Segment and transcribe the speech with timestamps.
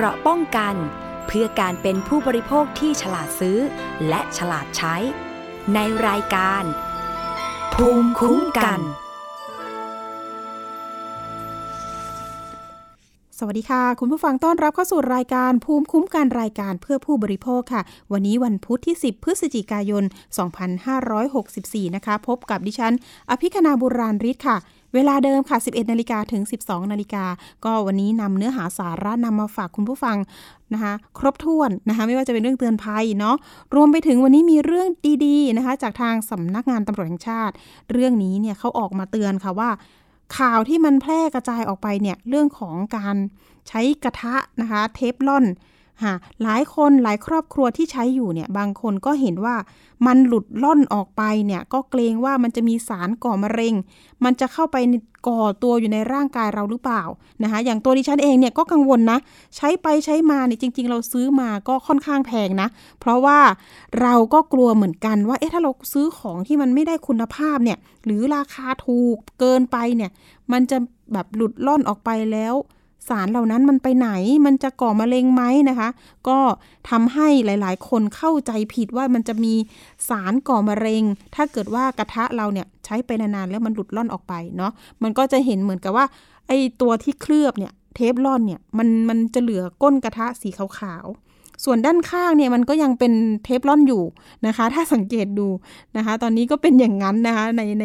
[0.00, 0.74] เกราะป้องกัน
[1.26, 3.58] เพื่อการเป็นผู้บริโภคที่ฉลาดซื้อ
[4.08, 4.94] และฉลาดใช้
[5.74, 5.78] ใน
[6.08, 6.62] รายการ
[7.74, 8.80] ภูมิคุ้มกัน
[13.38, 20.04] สวัสดีค่ะ คุณผู้ฟังต้อนรับเข้าสู่รายการภูมิคุ้มกันรายการเพื่อผู้บริโภคค่ะ วันนี้วันพุธที่ 10 พฤศจิกายน
[20.98, 22.94] 2564 นะคะ พบกับดิฉัน
[23.30, 24.56] อภิคณาบุราริศค่ะ
[24.94, 27.24] เวลาเดิมค่ะ 11 นาฬิกาถึง 12 นาฬิกา
[27.64, 30.16] ก็วันนี้นำเนื้อหาสาระนำมาฝากคุณผู้ฟัง
[30.72, 33.36] นะคะครบถ้วนนะคะไม่ว่าจะเป็นเรื่องเตือนภัยเนาะ
[33.74, 34.88] รวมไปถึงวันนี้มีเรื่อง
[35.24, 37.54] ดีๆนะคะจากทางสำนักงานตำรวจแห่งชาติ
[37.92, 39.70] เรื่องนี้เนี่ยเขาออกมาเตือนค่ะว่า
[40.38, 43.16] ข่าวที่มันแพร่กระจายออกไปเนี่ยเรื่องของการ
[43.68, 45.44] ใช้กระทะนะคะเทฟลอน
[46.04, 49.56] ฮะหลายคนหลายครอบครัวที่ใช้อยู่เนี่ยบางคนก็เห็นว่า
[50.06, 53.74] มันหลุดล่อนออกไปเนี่ยก็เกรงว่ามันจะมีสารก่อมะเร็ง
[54.24, 54.76] มันจะเข้าไป
[55.28, 57.02] ก่อตัวอยู่ในร่างกายเราหรือเปล่า
[57.42, 59.18] นะคะอย่างตัวดิฉันเองเนี่ยก็กังวลนะ
[59.56, 62.68] ใช้ไปใช้มาเนี่ยจริง ๆ เราซื้อมาก็ค่อนข้างแพงนะ
[63.00, 63.38] เพราะว่า
[64.02, 70.10] เราก็กลัวเหมือนกันว่าเอ๊ะถ้าเราซื้อของที่มันไม่ได้คุณภาพเนี่ยหรือราคาถูกเกินไปเนี่ย
[70.52, 70.78] มันจะ
[71.12, 72.54] แบบหลุดล่อนออกไปแล้ว
[73.08, 74.10] สารเหล่านั้นมันไปไหน
[74.46, 75.88] มันจะก่อมะเร็งไหมนะคะ
[76.28, 76.38] ก็
[76.90, 79.54] ทำให้หลาย ๆ คนเข้าใจผิดว่ามันจะมี
[80.08, 81.02] สารก่อมะเร็ง
[81.34, 84.72] ถ้าเกิดว่ากระทะเราเนี่ยใช้ไปนานๆแล้วมันหลุดล่อนออกไปเนาะ
[85.02, 86.06] มันก็จะเห็นเหมือนกับว่า
[86.48, 91.27] ไอ้ตัวที่เคลือบเนี่ยเทฟลอนเนี่ยมันมันจะเหลือก้นกระทะสีขาวๆ
[91.64, 93.12] ส่วนด้านข้างเนี่ยมันก็ยังเป็น
[93.44, 94.02] เทฟลอนอยู่
[94.46, 95.48] นะคะ ถ้าสังเกตดู
[95.96, 97.84] นะคะ ตอนนี้ก็เป็นอย่างนั้นนะคะในใน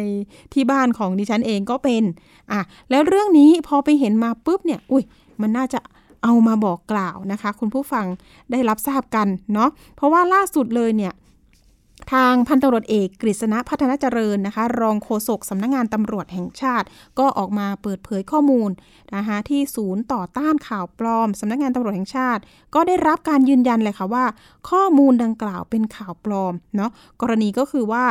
[0.52, 2.02] ที่บ้านของดิฉันเองก็เป็น
[2.52, 5.04] อะแล้วเรื่องนี้พอไปเห็นมาปุ๊บเนี่ย อุ้ย
[5.40, 5.80] มันน่าจะ
[6.22, 8.06] เอามาบอกกล่าวนะคะ คุณผู้ฟัง
[8.50, 11.12] ได้รับทราบกันเนาะเพราะว่าล่าสุดเลยเนี่ย
[12.12, 16.86] ทางพันตำรวจเอกกฤษณะพัฒนาเจริญนะคะ รองโฆษกสำนักงงานตำรวจแห่งชาติ
[17.18, 18.70] ก็ออกมาเปิดเผยข้อมูล
[19.16, 22.42] นะคะที่ศูนย์ต่อต้านข่าวปลอมสำนักงงานตำรวจแห่งชาติ
[22.74, 24.24] ก็ได้รับการยืนยันเลยค่ะว่า
[24.70, 28.04] ข้อมูลดังกล่าวเป็นข่าวปลอมเนาะกรณีก็คือว่า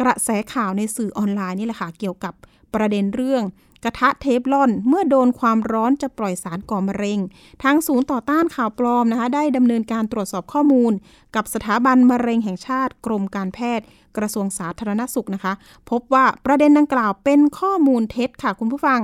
[0.00, 2.34] กระแสข่าวในสื่อออนไลน์นี่แหละค่ะเกี่ยวกับ
[2.74, 3.42] ประเด็นเรื่อง
[3.84, 7.18] กระทะเทฟลอน เมื่อโดนความร้อนจะปล่อยสารก่อมะเร็ง
[7.62, 10.92] ทางศูนย์ต่อต้านข่าวปลอมนะคะ ได้ดำเนินการตรวจสอบข้อมูล
[11.36, 13.84] กับสถาบันมะเร็งแห่งชาติกรมการแพทย์
[14.16, 15.52] กระทรวงสาธารณสุขนะคะ
[15.90, 19.00] พบว่าประเด็นดังกล่าวเป็นข้อมูลเท็จค่ะคุณผู้ฟัง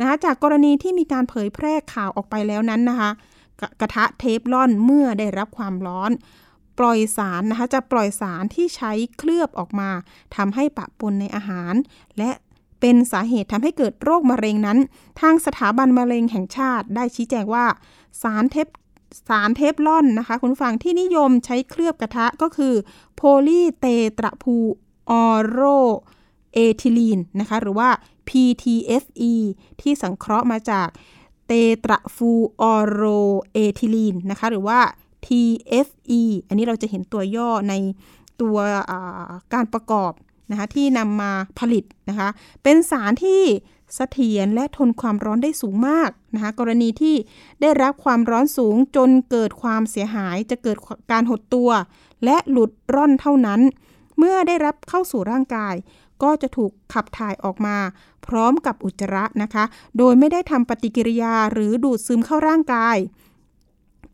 [0.00, 3.10] นะคะจากกรณีที่มีการเผยแพร่ข่าวออกไปแล้วนั้นนะคะ
[3.80, 6.10] กระทะเทฟลอนเมื่อได้รับความร้อน
[6.78, 9.90] ปล่อยสารนะคะจะปล่อยสารที่ใช้เคลือบออกมา
[10.36, 11.74] ทำให้ปะปนในอาหาร
[12.18, 12.30] และ
[12.80, 14.78] เป็นสาเหตุทำให้เกิดโรคมะเร็งนั้น
[15.20, 17.66] ทางสถาบันมะเร็งแห่งชาติได้ชี้แจงว่า
[18.22, 18.68] สารเทฟ
[19.28, 22.74] สารเทฟลอนนะคะ คุณฟังที่นิยมใช้เคลือบกระทะก็คือ
[23.14, 23.86] โพลีเต
[24.18, 24.56] ตระฟลู
[25.10, 25.60] ออโร
[26.52, 27.88] เอทิลีนนะคะ หรือว่า
[28.28, 29.32] PTFE
[29.80, 30.88] ที่สังเคราะห์มาจาก
[31.46, 31.52] เต
[31.84, 32.30] ตระฟลู
[32.60, 33.02] ออโร
[33.52, 34.78] เอทิลีนนะคะ หรือว่า
[35.26, 37.74] TFE อันนี้เราจะเห็นตัวย่อใน
[38.40, 38.56] ตัว
[39.54, 40.12] การประกอบ
[40.50, 42.28] นะคะที่นำมาผลิตนะคะ
[42.62, 43.42] เป็นสารที่
[43.96, 47.16] เสถียรและทนความร้อนได้สูงมากนะคะกรณีที่
[47.60, 50.76] ได้รับความร้อนสูงจนเกิดความเสียหายจะเกิด
[51.12, 51.70] การหดตัว
[52.24, 53.60] และหลุดร่อนเท่านั้น
[54.18, 55.74] เมื่อได้รับเข้าสู่ร่างกาย
[56.22, 57.76] ก็จะถูกขับถ่ายออกมา
[58.26, 59.64] พร้อมกับอุจจาระนะคะ
[59.98, 62.96] โดยไม่ได้ทำปฏิกิริยาหรือดูดซึมเข้าร่างกาย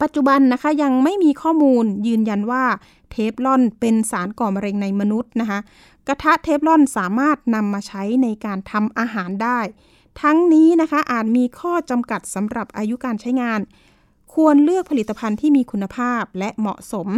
[0.02, 2.64] ปัจจุบันนะคะยังไม่มีข้อมูลยืนยันว่า
[3.10, 5.58] เทฟลอนเป็นสารก่อมะเร็งในมนุษย์นะคะ
[6.06, 9.60] กระทะเทฟลอนสามารถนำมาใช้ในการทำอาหารได้
[10.22, 13.60] ทั้งนี้นะคะอาจมีข้อจำกัดสำหรับอายุการใช้งาน
[14.34, 17.08] ควรเลือกผลิตภัณฑ์ที่มีคุณภาพและเหมาะสม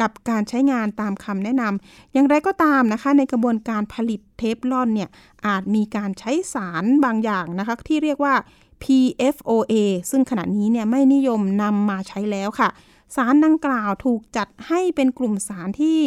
[0.00, 5.08] กับการใช้งานตามคำแนะนำ อย่างไรก็ตามนะคะ ในกระบวนการผลิตเทฟลอนเนี่ย
[5.46, 8.34] อาจมีการใช้สารบางอย่างนะคะ ที่เรียกว่า
[8.82, 9.74] PFOA
[10.10, 12.68] ซึ่งขณะนี้เนี่ยไม่นิยมนำมาใช้แล้วค่ะ
[13.16, 16.00] สารดังกล่าวถูกจัดให้เป็นกลุ่มสารที่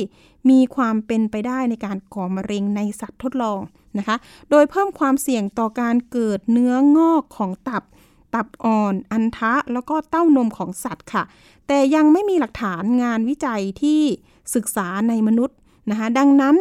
[0.49, 3.59] มีความเป็นไปได้ในการก่อมะเร็งในสัตว์ทดลอง
[3.97, 4.15] นะคะ
[4.49, 7.83] โดยเพิ่มความเสี่ยงต่อการเกิดเนื้องอกของตับ
[8.35, 11.23] ตับอ่อน อันทะ แล้วก็เต้านมของสัตว์ค่ะ
[11.67, 14.01] แต่ยังไม่มีหลักฐานงานวิจัยที่
[14.55, 15.57] ศึกษาในมนุษย์
[15.89, 16.55] นะคะดังนั้น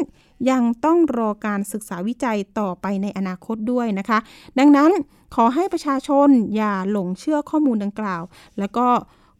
[0.50, 4.18] ยังต้องรอการศึกษาวิจัยต่อไปในอนาคตด้วยนะคะ
[4.58, 4.90] ดังนั้น
[5.34, 8.22] ขอให้ประชาชนอย่าหลงเชื่อข้อมูลดังกล่าว
[8.58, 8.86] แล้วก็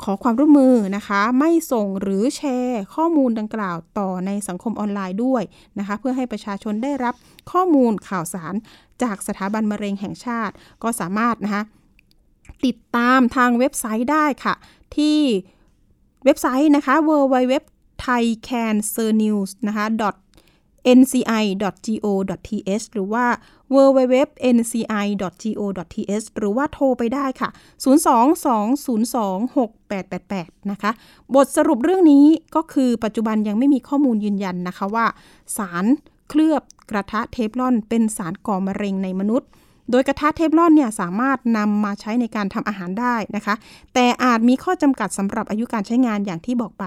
[0.02, 5.42] ขอความร่วมมือนะคะ ไม่ส่งหรือแชร์ข้อมูลดังกล่าวต่อในสังคมออนไลน์ด้วย
[5.78, 7.14] นะคะ เพื่อให้ประชาชนได้รับ
[7.52, 8.54] ข้อมูลข่าวสาร
[9.02, 11.62] จากสถาบันมะเร็งแห่งชาติ ก็สามารถนะคะ
[12.64, 14.54] ติดตามทางเว็บไซต์ได้ค่ะ
[14.96, 15.18] ที่
[16.24, 17.54] เว็บไซต์นะคะ w w w
[18.06, 19.86] thai c a n c e r news นะคะ
[20.98, 23.26] nci.go.th หรือว่า
[23.74, 27.48] www.nci.go.th หรือว่าโทรไปได้ค่ะ
[27.84, 30.90] 022026888 นะคะ
[31.34, 32.26] บทสรุปเรื่องนี้
[32.56, 35.06] ก็คือปัจจุบันยังไม่มีข้อมูลยืนยันนะคะว่า
[35.56, 35.84] สาร
[36.28, 39.48] เคลือบกระทะเทฟลอนเป็นสารก่อมะเร็งในมนุษย์
[39.90, 43.54] โดยกระทะเทฟลอนเนี่ยสามารถนำมาใช้ในการทำอาหารได้นะคะ
[43.94, 46.84] แต่อาจมีข้อจำกัดสำหรับอายุการใช้งานอย่างที่บอกไป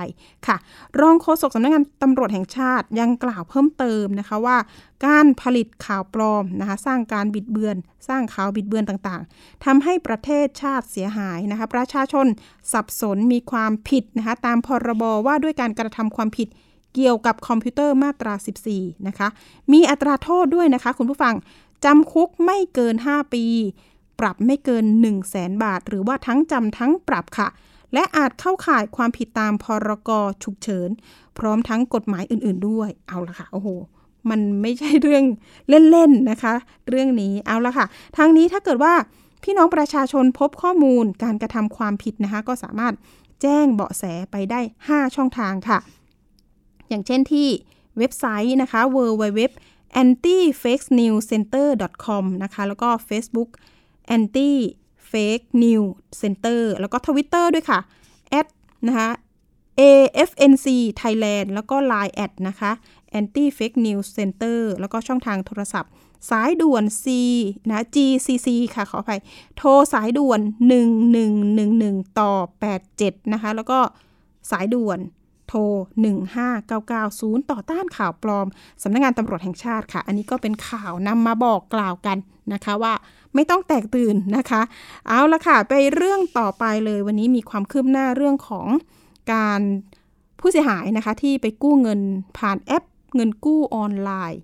[0.48, 0.58] ค่ะ
[1.00, 4.58] รองโฆษกสำนักงงานตำรวจแห่งชาติยังกล่าวเพิ่มเติมนะคะว่า
[5.06, 7.76] การผลิตข่าวปลอมนะคะสร้างการบิดเบือน
[8.08, 12.26] สร้างข่าวบิดเบือนต่างๆทำให้ประเทศชาติเสียหายนะคะประชาชน
[12.72, 16.50] สับสนมีความผิดนะคะตามพรบว่าด้วยการกระทำความผิด
[16.96, 18.34] เกี่ยวกับคอมพิวเตอร์มาตรา
[18.70, 19.28] 14 นะคะ
[19.74, 21.34] มีอัตราโทษด้วยนะคะ คุณผู้ฟัง
[21.84, 23.46] จำคุกไม่เกิน 5 ปี
[24.20, 27.48] ปรับไม่เกิน 1 0 0 0 0แสนบาท หรือว่าทั้งจำทั้งปรับค่ะ
[27.94, 30.10] และอาจเข้าข่ายความผิดตามพรก
[30.44, 30.90] ฉุกเฉิน
[31.38, 33.68] พร้อมทั้งกฎหมายอื่น ๆ ด้วยเอาละค่ะโอ้โห
[34.30, 35.24] มันไม่ใช่เรื่อง
[35.92, 36.54] เล่นๆนะคะ
[36.90, 37.86] เรื่องนี้เอาละค่ะ
[38.18, 38.94] ทางนี้ถ้าเกิดว่า
[39.44, 42.94] พี่น้องประชาชนพบข้อมูลการกระทำความผิดนะคะ ก็สามารถ
[43.42, 45.80] แจ้งเบาะแสไปได้ 5 ช่องทางค่ะ
[46.90, 47.48] อย่างเช่นที่
[47.98, 49.40] เว็บไซต์นะคะ www
[50.02, 51.68] anti fake news center
[52.06, 53.50] com นะคะ แล้วก็ Facebook
[54.16, 54.52] anti
[55.12, 55.90] fake news
[56.22, 57.80] center แล้วก็ Twitter ด้วยค่ะ
[58.40, 58.48] at
[58.88, 59.10] นะคะ
[59.80, 60.68] afnc
[61.02, 62.72] thailand แล้วก็ line at นะคะ
[63.20, 65.92] anti fake news center แล้วก็ช่องทางโทรศัพท์
[66.30, 67.06] สายด่วน C
[67.70, 69.20] นะ GCC ค่ะ ขออภัย
[69.58, 70.40] โทรสายด่วน
[71.20, 72.32] 1111 ต่อ
[72.82, 73.80] 87 นะคะ แล้วก็
[74.52, 75.00] สายด่วน
[75.48, 75.60] โทร
[76.76, 78.48] 15990 ต่อต้านข่าวปลอม
[78.84, 82.18] สำนักงงานตำรวจแห่งชาติค่ะ อันนี้ก็เป็นข่าวนำมาบอกกล่าวกัน
[82.54, 82.94] นะคะว่า
[83.36, 84.62] ไม่ต้องแตกตื่นนะคะ
[85.08, 88.68] เอาละค่ะ ไปเรื่องต่อไปเลยวันนี้มีความคืบหน้าเรื่องของ
[89.34, 89.62] การ
[90.40, 92.00] ผู้เสียหายนะคะ ที่ไปกู้เงิน
[92.38, 92.84] ผ่านแอป
[93.16, 94.42] เงินกู้ออนไลน์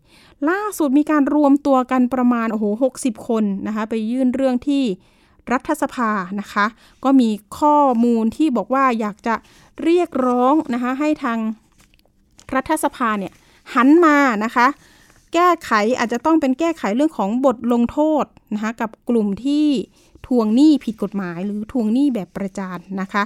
[0.50, 2.94] ล่าสุดมีการรวมตัวกันประมาณโอ้โหหก
[3.28, 4.84] คนนะคะ ไปยื่นเรื่องที่
[5.52, 6.66] รัฐสภานะคะ
[7.04, 9.36] ก็มีข้อมูลที่บอกว่าอยากจะ
[9.84, 11.40] เรียกร้องนะคะให้ทาง
[12.56, 13.34] รัฐสภาเนี่ย
[13.76, 14.68] หันมานะคะ
[15.34, 19.68] แก้ไขอาจจะต้องเป็นแก้ไขเรื่องของบทลงโทษนะคะกับกลุ่มที่
[20.28, 23.24] ทวงหนี้ผิดกฎหมาย หรือทวงหนี้แบบประจานนะคะ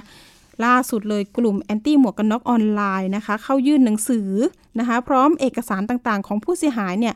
[0.64, 4.30] ล่าสุดเลยกลุ่มแอนตี้หมวกกันน็อกออนไลน์นะคะ เข้ายื่นหนังสือ
[4.78, 7.14] นะคะพร้อมเอกสารต่างๆ ของผู้เสียหายเนี่ย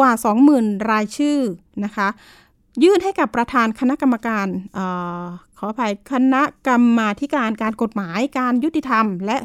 [0.00, 0.12] กว่า
[0.50, 1.38] 20,000 รายชื่อ
[1.84, 2.08] นะคะ
[2.82, 4.46] ยื่นให้กับประธานคณะกรรมการ
[5.64, 9.36] ขออภัยคณะกรรมาการการกฎหมายการยุติธรรม และ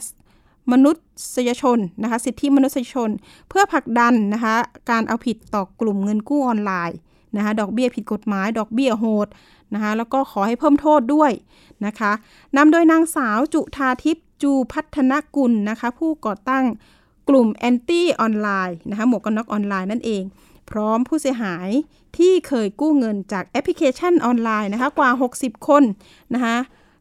[0.71, 0.91] มนุ
[1.35, 3.09] ษยชนนะคะสิทธิมนุษยชน
[3.49, 4.55] เพื่อผลักดันนะคะ
[4.91, 6.97] การเอาผิดต่อกลุ่มเงินกู้ออนไลน์
[7.35, 9.27] นะคะดอกเบี้ยผิดกฎหมาย ดอกเบี้ยโหด
[9.73, 11.31] นะคะแล้วก็ขอให้เพิ่มโทษด้วย
[11.85, 12.11] นะคะ
[12.57, 16.65] นำโดยนางสาวจุธาทิพย์จูพัฒนกุลนะคะผู้ก่อตั้ง
[17.29, 20.23] กลุ่มแอนตี้ออนไลน์นะคะหมวกกันน็อกออนไลน์นั่นเอง
[20.69, 21.69] พร้อมผู้เสียหาย
[22.17, 25.09] ที่เคยกู้เงินจากแอปพลิเคชันออนไลน์นะคะกว่า
[25.39, 25.83] 60 คน
[26.33, 26.57] นะคะ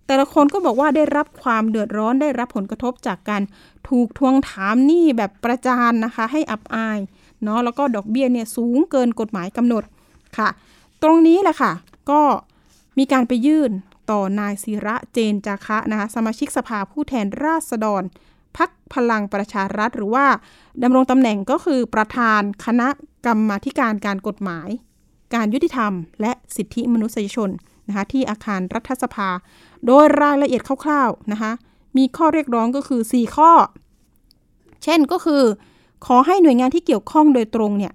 [0.06, 3.42] แต่ละคนก็บอกว่าได้รับความเดือดร้อนได้รับผลกระทบจากการ
[3.88, 6.98] ถูกทวงถามหนี้แบบประจานนะคะ ให้อับอาย
[7.42, 9.84] เนาะแล้วก็ดอกเบี้ยเนี่ยสูงเกินกฎหมายกำหนด
[10.38, 10.48] ค่ะ
[11.02, 11.72] ตรงนี้แหละค่ะ
[12.10, 12.22] ก็
[12.98, 13.70] มีการไปยื่น
[14.10, 18.02] ต่อนายศิระเจนจาคะนะคะสมาชิกสภาผู้แทนราษฎร
[18.56, 20.26] พักพลังประชารัฐ หรือว่า
[20.82, 22.88] ดำรงตำแหน่งก็คือประธานคณะ
[23.26, 24.68] กรรมาการการกฎหมาย
[25.34, 27.50] การยุติธรรม และสิทธิมนุษยชน
[27.88, 29.28] นะคะที่อาคารรัฐสภา
[29.86, 31.52] โดยรายละเอียดคร่าวๆนะคะ
[31.96, 33.50] มีข้อเรียกร้องก็คือ 4 ข้อ
[34.84, 35.42] เช่นก็คือ
[36.06, 37.94] ขอให้หน่วยงานที่เกี่ยวข้องโดยตรงเนี่ย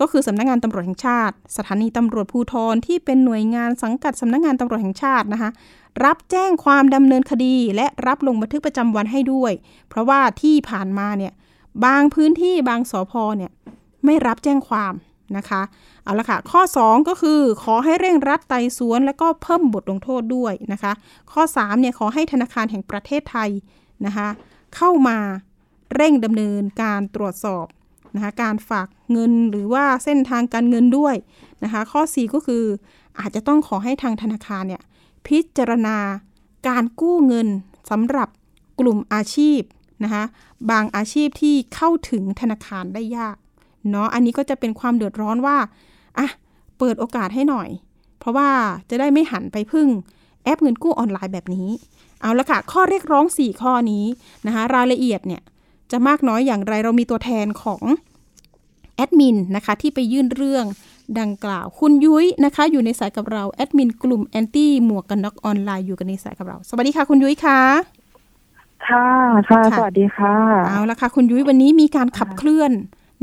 [0.00, 5.50] ก็คือสำนักงงานตำรวจแห่งชาติ สถานีตำรวจภูธรที่เป็นหน่วยงานสังกัดสำนักงงานตำรวจแห่งชาตินะคะ
[6.04, 9.52] รับแจ้งความดำเนินคดีและรับลงบันทึกประจำวันให้ด้วย
[9.88, 11.32] เพราะว่าที่ผ่านมาเนี่ย
[11.84, 13.52] บางพื้นที่บางสอพอเนี่ย
[14.04, 14.94] ไม่รับแจ้งความ
[15.36, 15.62] นะคะ
[16.04, 20.92] เอาละค่ะข้อ 2 ก็คือขอให้เร่งรัดไต่สวน และก็เพิ่มบทลงโทษด้วยนะคะ
[21.32, 23.50] ข้อ3เนี่ยขอให้ธนาคารแห่งประเทศไทย
[24.06, 24.28] นะคะ
[24.76, 25.18] เข้ามา
[25.96, 27.66] เร่งดำเนินการตรวจสอบ
[28.14, 31.14] นะคะการฝากเงินหรือว่าเส้นทางการเงินด้วย
[31.64, 32.64] นะคะข้อ 4 ก็คือ
[33.18, 34.82] อาจจะต้องขอให้ทางธนาคารเนี่ย
[35.28, 35.98] พิจารณา
[36.68, 37.48] การกู้เงิน
[37.90, 38.28] สำหรับ
[38.80, 39.60] กลุ่มอาชีพ
[40.04, 40.24] นะคะ
[40.70, 43.36] บางอาชีพที่เข้าถึงธนาคารได้ยาก
[43.90, 45.56] เนาะอันนี้ก็จะเป็นความเดือดร้อนว่า
[46.18, 46.28] อะ
[46.78, 47.68] เปิดโอกาสให้หน่อย
[48.18, 48.50] เพราะว่า
[48.90, 49.88] จะได้ไม่หันไปพึ่ง
[50.44, 51.68] แอปเงินกู้ออนไลน์แบบนี้
[52.20, 54.04] เอาละค่ะข้อเรียกร้อง 4 ข้อนี้
[54.46, 55.42] นะคะรายละเอียดเนี่ย
[55.90, 57.82] จะมากน้อยอย่างไรเรามีตัวแทนของ
[58.96, 60.64] แอดมินนะคะที่ไปยื่นเรื่อง
[61.20, 67.60] ดังกล่าว คุณยุ้ยนะคะ อยู่ในสายกับเราแอดมินกลุ่มแอนตี้หมวกกันน็อกออนไลน์อยู่กันในสายกับเรา สวัสดีค่ะ คุณยุ้ยค่ะ
[68.86, 69.08] ค่ะ
[69.48, 70.34] ค่ะ สวัสดีค่ะ
[70.68, 72.72] เอาละค่ะ คุณยุ้ยวันนี้มีการขับเคลื่อน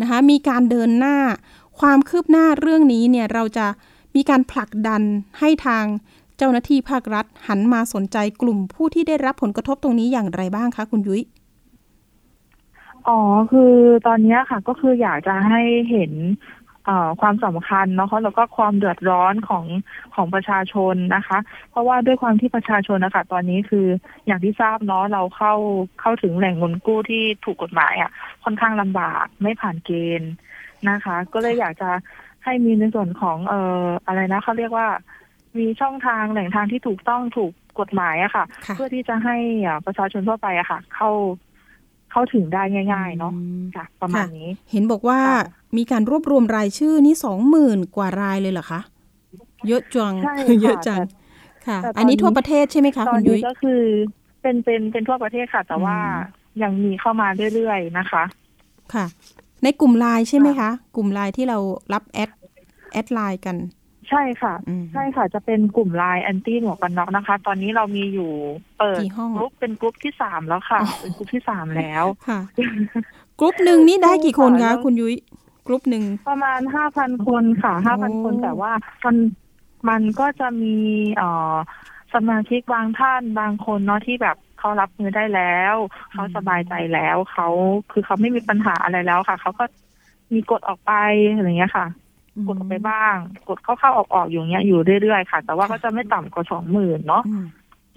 [0.01, 1.17] นะคะ มีการเดินหน้า
[1.79, 3.67] ความคืบหน้าเรื่องนี้เนี่ยเราจะ
[4.15, 5.01] มีการผลักดัน
[5.39, 5.85] ให้ทาง
[6.37, 11.23] เจ้าหน้าที่ภาครัฐ หันมาสนใจกลุ่มผู้ที่ได้รับผลกระทบตรงนี้อย่างไรบ้างคะคุณยุ้ย
[13.07, 13.19] อ๋อ
[13.51, 13.73] คือ
[14.07, 16.11] ตอนนี้ค่ะก็คืออยากจะให้เห็น
[17.21, 19.65] ความสำคัญเนาะแล้วก็ความเดือดร้อนของ
[20.15, 21.37] ของประชาชนนะคะ
[21.71, 23.87] เพราะว่าด้วยความที่ประชาชนนะคะตอนนี้คือ
[24.25, 25.53] อย่างที่ทราบเนาะเราเข้า
[26.01, 28.11] เข้าถึงแหล่งเงินกู้ที่ถูกกฎหมายอะ่ะ
[28.43, 30.31] ค่อนข้างลำบากไม่ผ่านเกณฑ์
[30.89, 31.89] นะคะ ก็เลยอยากจะ
[32.43, 34.87] ให้มีในส่วนของเอ่ออะไรนะเขาเรียกว่า
[35.57, 39.37] มีช่องทางแหล่งทางที่ถูกต้องถูกกฎหมายอะค่ะ เพื่อที่จะให้
[39.85, 41.09] ประชาชนทั่วไปอะค่ะ เข้า
[42.17, 43.33] เข้าถึงได้ง่าย ๆ เนาะ
[43.75, 45.19] ค่ะประมาณนี้ เห็นบอกว่า
[45.77, 48.81] มีการรวบรวมรายชื่อนี่สองหมื่นกว่ารายเลยเหรอคะ
[49.67, 50.13] เยอะจัง
[50.63, 50.99] เยอะจัง
[51.67, 53.81] ค่ะ อันนี้ทั่วประเทศใช่ไหมคะคุณยุ้ยก็คือ
[54.41, 55.97] เป็นเป็นเป็นทั่วประเทศค่ะ แต่ว่า
[56.63, 58.23] ยังมีเข้ามาเรื่อยๆนะคะ
[58.93, 59.05] ค่ะ
[59.63, 61.57] ในกลุ่มไลน์ใช่ไหมคะ กลุ่มไลน์ที่เรา
[61.93, 62.29] รับ add
[62.93, 63.55] add ไลน์กัน
[64.09, 64.53] ใช่ค่ะ
[64.93, 68.31] ใช่ค่ะ จะเป็นกลุ่มไลน์แอนตี้หมวกกันน็อกนะคะ ตอนนี้เรามีอยู่
[68.77, 69.01] เปิด
[69.37, 72.39] กรุ๊ปเป็นกรุ๊ปที่สามแล้วค่ะ เป็นกรุ๊ปที่สามแล้วค่ะ
[73.39, 75.15] กรุ๊ปหนึ่งนี่ได้กี่คนคะคุณยุ้ย
[75.67, 78.71] กรุ๊ปหนึ่งประมาณห้าพันคนค่ะห้าพันคนแต่ว่า
[79.05, 79.15] มัน
[79.89, 80.75] มันก็จะมี
[81.17, 81.55] เอ่อ
[82.13, 85.75] สมาชิกบางท่านบางคนเนาะที่แบบเขารับมือได้แล้ว
[86.13, 87.47] เขาสบายใจแล้วเขา
[87.91, 89.65] คือเขาไม่มีปัญหาอะไรแล้วค่ะ เขาก็
[90.33, 90.93] มีกดออกไป
[91.35, 91.85] อะไรเงี้ยค่ะ
[92.47, 93.15] กดไปบ้าง
[93.47, 97.23] กดเข้าๆออกๆอยู่เงี้ยอยู่เรื่อยๆค่ะ แต่ว่าก็จะไม่ต่ำกว่าสองหมื่นเนาะ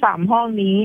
[0.02, 0.78] สามห้องนี้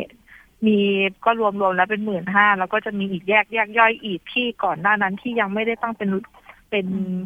[0.66, 0.78] มี
[1.26, 6.10] ก็รวมๆแล้วเป็นหมื่นห้าแล้วก็จะมีอีกแยกแยกย่อยอีกที่ก่อนหน้านั้นที่ยังไม่ได้ตั้งเป็น
[6.70, 6.86] เป็น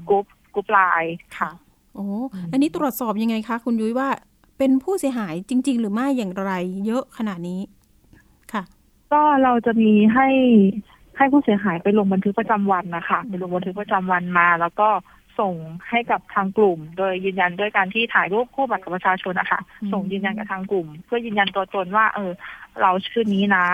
[0.10, 1.50] กรุ๊ปกรุ๊ปไลน์ค่ะ
[1.96, 2.08] โอ้
[2.52, 4.10] อันนี้ตรวจสอบยังไงคะคุณยุ้ยว่า
[4.58, 6.52] เป็นผู้เสียหายจริง ๆ หรือไม่อย่างไร
[6.86, 7.62] เยอะขนาดนี้
[8.54, 8.64] ค่ะ
[9.12, 10.28] ก็เราจะมีให้
[11.18, 14.90] ให้ผู้เสียหายไปลงบันทึกประจำวันนะคะไปลงบันทึกประจำวันมา แล้วก็
[15.40, 15.56] ส่ง
[15.90, 19.60] ให้กับทางกลุ่ม โดยยืนยันด้วยการที่ถ่ายรูปคู่บัตรกับประชาชนนะคะ
[19.94, 22.32] ส่งยืนยันกับทางกลุ่ม เพื่อยืนยันตัวตนว่า เออ
[22.82, 23.66] เราชื่อนี้นะ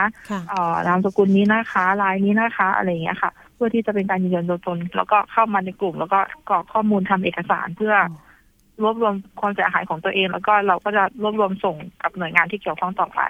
[0.50, 7.96] เอ่อนามสกุลนี้นะคะลายนี้นะคะ อะไรอย่างเงี้ยค่ะ เพื่อที่จะเป็นการยืนยันตัวตน แล้วก็เข้ามาในกลุ่ม แล้วก็กรอกข้อมูลทำเอกสารเพื่อ
[8.84, 13.22] รวบรวมความเสียหายของตัวเอง แล้วก็เราก็จะรวบรวมส่งกับหน่วยงานที่เกี่ยวข้องต่อไป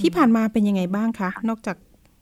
[0.00, 1.76] ที่ผ่านมาเป็นยังไงบ้างคะนอกจาก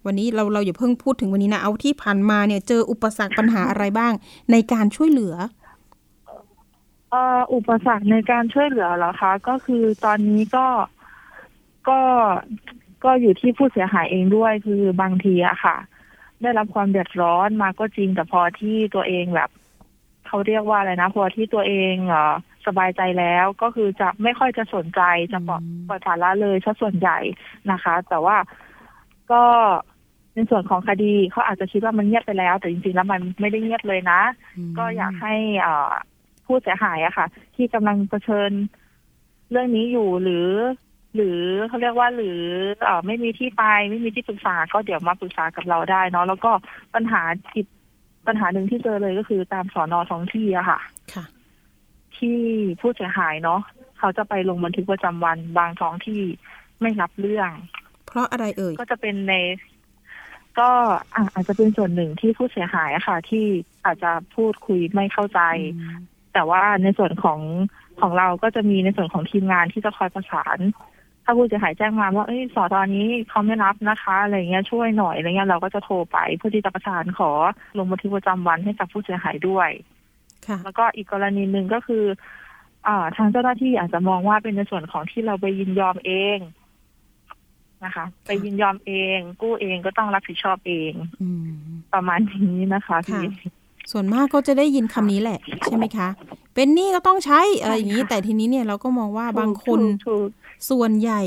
[0.06, 4.12] วันนี้เราเราอย่าเพิ่งพูดถึงวันนี้นะ เอาที่ผ่านมาเนี่ยเจออุปสรรคปัญหาอะไรบ้าง
[4.52, 5.34] ในการช่วยเหลือ
[7.54, 10.66] อุปสรรคในการช่วยเหลือเหรอคะ ก็คือตอนนี้ก็
[11.88, 12.00] ก็
[13.04, 15.76] ก็อยู่ที่ผู้เสียหายเองด้วยคือบางทีอะค่ะ
[16.42, 19.50] ได้รับความเดือดร้อนมาก็จริงแต่พอที่ตัวเองแบบ
[20.26, 22.34] เขาเรียกว่าอะไรนะ พอที่ตัวเองเออ
[22.66, 25.00] สบายใจแล้วก็คือจะไม่ค่อยจะสนใจ
[25.32, 27.18] จะปล่อยปล่อยผ่านละเลยซะส่วนใหญ่
[27.70, 28.36] นะคะ แต่ว่า
[29.32, 29.44] ก็
[30.34, 34.20] ในส่วนของคดีเขาอาจจะคิดว่ามันเงียบไปแล้ว แต่จริงๆแล้วมันไม่ได้เงียบเลยนะ
[34.78, 35.34] ก็อยากให้
[35.66, 35.74] อ่
[36.46, 37.26] ผู้เสียหายอะค่ะ
[37.56, 38.50] ที่กำลังเผชิญ
[39.50, 40.48] เรื่องนี้อยู่หรือ
[41.14, 42.40] หรือเขาเรียกว่าหรือ
[42.84, 46.50] เอไม่มีที่ไปไม่มีที่ปรึกษาก็เดี๋ยวมาปรึกษากับเราได้เนาะแล้วก็
[46.94, 47.22] ปัญหา
[47.54, 47.66] อีก
[48.26, 50.80] ปัญหาหนึ่งที่เจอเลยก็คือตามสอนอท้องที่อะค่ะ
[51.14, 51.24] ค่ะ
[52.16, 52.38] ที่
[52.80, 53.60] ผู้เสียหายเนาะ
[53.98, 56.20] เขาจะไปลงบันทึกประจำวันบางท้องที่
[56.80, 57.50] ไม่รับเรื่อง
[58.06, 59.34] เพราะอะไรเอ่ยก็จะเป็นใน
[60.60, 60.70] ก็
[61.16, 63.46] อาจจะเป็นส่วนหนึ่งที่ผู้เสียหายอะค่ะ ที่
[63.84, 65.40] อาจจะพูดคุยไม่เข้าใจ
[66.34, 67.40] แต่ว่าในส่วนของ
[68.00, 70.58] ของเราก็จะมีในส่วนของทีมงานที่จะคอยประสาน
[71.24, 77.30] ถ้าผู้เสียหายแจ้งมาว่าเอ้ยสอตอนนี้เขาไม่รับนะคะอะไรเงี้ยช่วยหน่อยอะไรเงี้ยเราก็จะโทรไปเพื่อที่จะประสานขอ
[77.78, 79.70] ลงบันทึกประจำวันให้กับผู้เสียหายด้วย
[80.64, 82.04] แล้วก็อีกกรณีหนึ่งก็คือ
[82.86, 86.38] อ่า ทางเจ้าหน้าที่อาจจะมองว่าเป็นในส่วนของที่เราไปยินยอมเอง
[87.84, 91.24] นะคะ ไปยินยอมเอง กู้เองก็ต้องรับผิดชอบเองอ
[91.94, 93.24] ประมาณนี้นะคะพี่
[93.92, 96.08] ส่วนมากก็จะได้ยินคำนี้แหละ ใช่ไหมคะ
[96.54, 99.80] เป็นหนี้ก็ต้องใช้อะไรอย่างนี้ แต่ทีนี้เนี่ยเราก็มองว่าบางคน
[100.70, 101.22] ส่วนใหญ่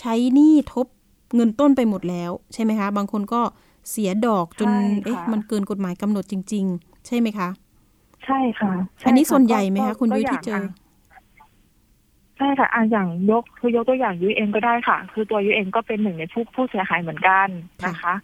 [0.00, 0.86] ใช้หนี้ทบ
[1.34, 3.42] เงินต้นไปหมดแล้ว ใช่ไหมคะ บางคนก็
[3.90, 4.70] เสียดอกจน
[5.04, 7.48] เอ๊ะมันเกินกฎหมายกำหนดจริง ๆ ใช่ไหมคะ
[8.24, 8.72] ใช่ค่ะ
[9.06, 10.62] อันนี้ส่วนใหญ่ไหมคะ คุณยุ้ยที่เจอ
[12.42, 17.48] ช่ค่ะอ่าอย่างยกคือยกตัวอย่างยุ้ยเองก็ได้ค่ะ คือตัวยุ้ยเองก็เป็นหนึ่งในผู้ผู้เสียหายเหมือนกัน
[17.86, 18.14] นะคะ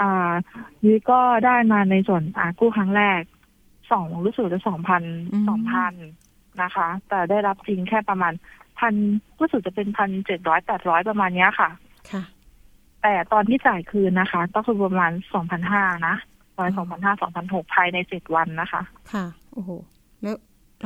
[0.00, 0.32] อ่า
[0.84, 3.20] ยุ้ยก็ได้มาในส่วนอ่ากู้ครั้งแรก
[3.92, 5.02] สองรู้สึกจะสองพัน
[5.48, 5.94] สองพัน
[6.62, 8.32] นะคะ แต่ได้รับจริงแค่ประมาณ
[8.78, 8.94] พัน
[9.38, 11.70] รู้สึกจะเป็นพันเจ็ดร้อยแปดร้อยประมาณเนี้ยค่ะ
[12.10, 12.22] ค่ะ
[13.02, 16.14] แต่ตอนที่จ่ายคืนนะคะ ก็คือประมาณสองพันห้านะ
[16.54, 19.70] ประมาณสองพันห้าสองพันหกภายในเจ็ดวันนะคะ ค่ะ โอ้โห
[20.22, 20.36] แล้ว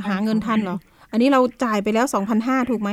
[0.06, 0.78] หาเงินทันเหรอ
[1.10, 2.90] อันนี้เราจ่ายไปแล้วสองพันห้าถูกไหม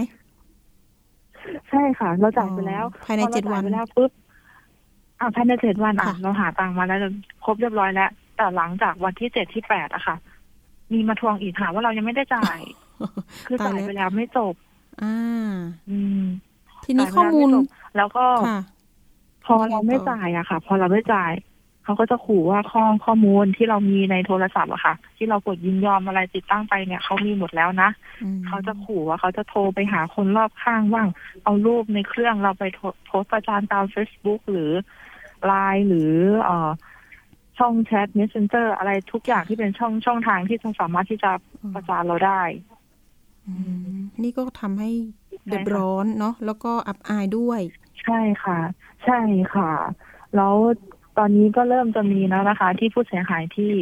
[1.70, 4.12] ใช่ค่ะ เราจ่ายไปแล้วภายในเจ็ดวันแล้วปุ๊บ
[5.20, 7.00] อ่าภายในเจ็ดวันอะเราหาตังค์มาแล้ว
[7.44, 10.16] ครบเรียบร้อยแล้วแต่หลังจากวันที่เจ็ดที่แปดอะค่ะ
[10.94, 12.60] มีมาทวงอีกค่ะว่าเรายังไม่ได้จ่าย
[13.48, 14.54] คือตายจ่ายแล้วไปแล้วไม่จบ
[15.02, 15.16] อ่า
[15.90, 16.24] อืม
[16.86, 17.66] ทีนี้จ่ายไปข้อมูลแล้วไจบ
[17.98, 18.60] แล้วก็ค่ะ
[19.46, 21.32] พอเราไม่จ่ายอะค่ะ พอเราไม่จ่าย
[21.88, 27.90] เขาก็จะขู่ว่าข้อข้อมูลที่เรามีในโทรศัพท์อะค่ะ ที่เรากดยินยอมอะไรติดตั้งไปเนี่ยเขามีหมดแล้วนะ
[28.24, 31.08] อืมเขาจะขู่ว่าเขาจะโทรไปหาคนรอบข้างว่าง
[31.44, 34.72] เอารูปในเครื่องเราไปโพโพสต์ประจานตาม Facebook หรือ
[35.46, 36.14] ไลน์หรือ
[36.44, 36.70] เอ่อ
[37.58, 41.32] ช่องแชท Messenger อะไรทุกอย่างที่เป็นช่องช่องทางที่จะสามารถที่จะ
[41.74, 42.42] ประจานเราได้
[43.48, 43.54] อื
[43.94, 44.92] มนี่ก็ทำให้
[45.30, 47.62] ใช่ค่ะเดือดร้อนเนาะแล้วก็อับอายด้วย
[48.04, 48.58] ใช่ค่ะ
[49.06, 49.20] ใช่
[49.56, 49.72] ค่ะ
[50.36, 50.56] แล้ว
[51.18, 53.74] ตอนนี้ก็เริ่มจะมีแล้วนะคะ ที่ผู้เสียหายที่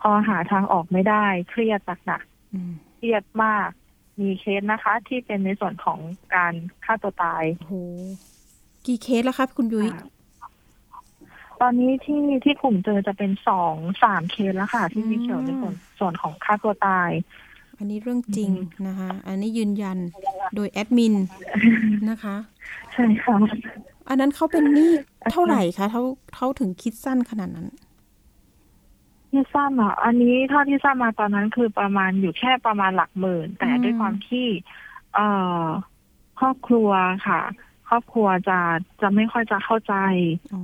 [0.00, 2.22] พอหาทางออกไม่ได้ เครียดหนัก
[2.54, 3.68] อืมๆเครียดมาก
[4.20, 5.98] มีเคสนะคะ ที่เป็นในส่วนของ
[6.34, 7.74] การฆ่าตัวตายโอ้โห
[8.86, 10.06] กี่เคสแล้วครับคุณยุ้ยค่ะ
[11.60, 17.10] ตอนนี้ที่ที่กลุ่มเจอจะเป็นสองสามเคสแล้วค่ะ ที่มีเกี่ยวในส่วนส่วนของฆ่าตัวตาย
[17.78, 19.98] อันนี้เรื่องจริงอือฮึนะคะ อันนี้ยืนยัน
[20.56, 21.14] โดยแอดมิน
[22.10, 22.36] นะคะ
[22.92, 23.36] ใช่ค่ะ
[24.08, 24.92] อันนั้นเขาเป็นหนี้
[25.32, 26.02] เท่าไหร่คะเขา
[26.34, 27.68] เขาถึงคิดสั้นขนาดนั้น
[29.30, 34.46] ที่ทราบมาอันนี้เท่าที่ทราบมาตอนนั้นคือประมาณอยู่แค่ประมาณหลักหมื่น แต่อืมด้วยความที่
[35.14, 35.28] เอ่
[35.64, 35.66] อ
[36.40, 36.90] ครอบครัว
[37.26, 37.40] ค่ะ
[37.88, 38.58] ครอบครัวจะ
[39.02, 39.94] จะไม่ค่อยจะเข้าใจ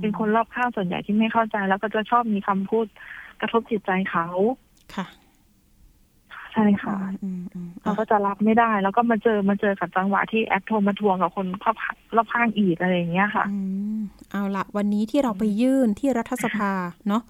[0.01, 2.85] เป็นคนรอบข้างส่วนใหญ่ที่ไม่เข้าใจ แล้วก็จะชอบมีคำพูด
[3.41, 4.27] กระทบจิตใจเขา
[4.95, 5.05] ค่ะ
[6.55, 13.57] ใช่ค่ะอืมอืมเราก็จะรับไม่ได้ แล้วก็มาเจอมาเจอกับจังหวะที่แอปโทรมาทวงกับคนรอบข้างรอบข้างอีกอะไรอย่างเงี้ยค่ะอื
[13.97, 13.99] ม
[14.31, 16.71] เอาละวันนี้ที่เราไปยื่นที่รัฐสภา
[17.07, 17.21] เนาะ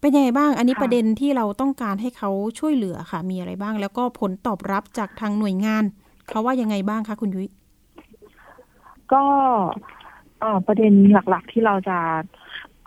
[0.00, 5.84] เป็นยังไงบ้าง อันนี้ค่ะประเด็นที่เราต้องการให้เขาช่วยเหลือค่ะ มีอะไรบ้าง แล้วก็ผลตอบรับจากทางหน่วยงาน
[6.28, 7.48] เขาว่ายังไงบ้างคะคุณยุ้ย
[9.12, 9.24] ก็
[10.40, 11.98] เอ่อประเด็นหลักๆที่เราจะ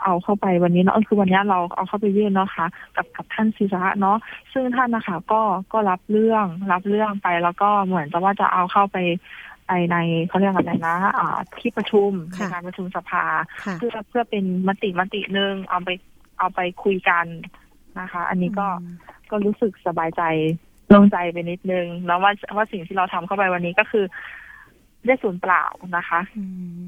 [0.04, 2.66] เอาเข้าไปวันนี้เนาะคือวันนี้เราเอาเข้าไปยื่นเนาะค่ะ
[2.96, 4.18] กับกับท่านศิระเนาะ
[4.54, 5.42] ซึ่งท่านนะคะก็
[5.74, 8.98] ก็รับเรื่องรับเรื่องไปแล้วก็เหมือนจะว่าจะเอาเข้าไป
[9.68, 13.24] ไปในเขาเรียกอะไรนะอ่าที่ประชุมในค่ะการประชุมสภา
[13.66, 15.90] ค่ะเพื่อเพื่อเป็นมติมติหนึ่งเอาไป
[16.40, 17.26] เอาไปคุยกัน
[18.00, 18.96] นะคะ อันนี้ก็อืม
[19.32, 20.22] ก็รู้สึกสบายใจ
[20.90, 24.06] โล่งใจไปนิดนึงแล้วว่าว่าสิ่งที่เราทำเข้าไปวันนี้ก็คือ
[25.06, 25.64] ได้ศูนย์เปล่า
[25.98, 26.44] นะคะอื
[26.86, 26.88] ม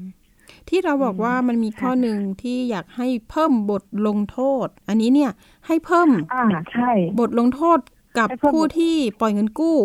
[0.68, 5.32] ที่เราบอกว่ามันมีข้อหนึ่งที่อยากให้เพิ่มบทลงโทษ อันนี้เนี่ย
[5.66, 7.78] ให้เพิ่มอ่าใช่ บทลงโทษ
[8.18, 9.78] กับให้เพิ่มผู้ที่ปล่อยเงินกู้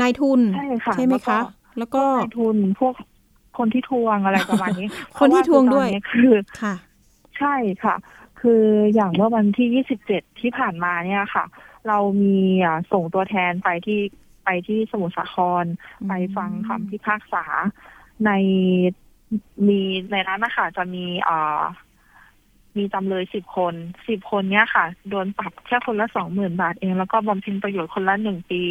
[0.00, 1.40] นายทุนใช่ค่ะไหมคะ
[1.78, 2.94] แล้วก็นายทุนพวก
[3.58, 6.74] คนที่ทวงอะไรประมาณนี้ คนที่ทวงด้วยเพราะาคือค่ะ
[7.38, 7.96] ใช่ค่ะ
[8.40, 11.44] คืออย่างเมื่อวันที่27ที่ผ่านมาเนี่ยค่ะ
[11.88, 14.00] เรามีอ่าส่งตัวแทนไปที่
[14.44, 15.64] ไปที่สมุทรสาคร
[16.00, 17.44] อืมไปฟังคำพิพากษา
[18.26, 18.30] ใน
[19.66, 21.62] มีในนั้นนะคะจะมีอ่า
[22.76, 23.74] มีจำเลยสิบคน
[24.08, 28.62] สิบคนเนี้ยค่ะ โดนปรับแค่คนละสองหมื่นบาทเอง แล้วก็บำเพ็ญประโยชน์คนละหนึ่งปี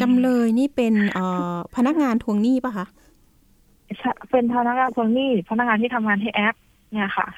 [0.00, 2.86] จำเลยนี่เป็นเอ่อพนักงานทวงหนี้ปะคะ
[3.98, 6.54] ใช่เป็นพนักงานทวงหนี้ พนักงานที่ทำงานที่แอป
[6.92, 7.28] เนี่ยค่ะ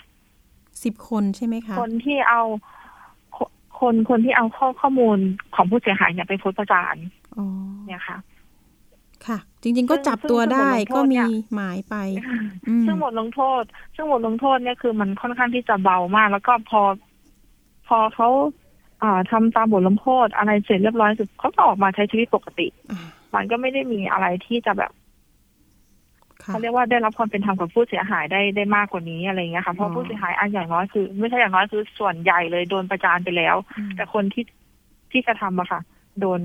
[0.84, 2.42] สิบคนใช่ไหมคะ คนที่เอา
[3.36, 3.38] ค
[3.80, 5.18] คนคนที่เอาข้อข้อมูล
[5.54, 6.96] ของผู้เสียหายเนี่ยไปโพสต์ประจาน
[7.36, 7.46] อ๋อ
[7.86, 8.16] เนี่ยค่ะ
[9.26, 11.94] ค่ะ จริง ๆ ก็จับตัวได้ซึ่งก็บทลงโทษเนี่มียหมายไป
[12.68, 13.62] อืมซึ่งบทลงโทษ
[13.94, 16.82] ซึ่งบทลงโทษเนี่ยคือมันค่อนข้างที่จะเบามาก แล้วก็พอ
[17.88, 18.28] พอเขา
[19.02, 22.98] อ่าทำตามบทลงโทษอะไรเสร็จเรียบร้อยเสุดเขาก็ออกมาใช้ชีวิตปกติอ่า
[23.34, 24.92] มันก็ไม่ได้มีอะไรที่จะแบบ
[26.44, 34.44] ค่ะเขาเรียกว่าได้รับความเป็นธรรมกับผู้เสียหายได้ได้มากกว่านี้อะไรเงี้ยค่ะเพอ๋ราะอผู้เสียหายอันอย่างน้อยคือ ไม่ใช่อย่างน้อยคือส่วนใหญ่เลยโดนประจานไปแล้วอืมแต่คนที่
[35.12, 35.80] ที่กระทำอะค่ะ
[36.20, 36.40] โดน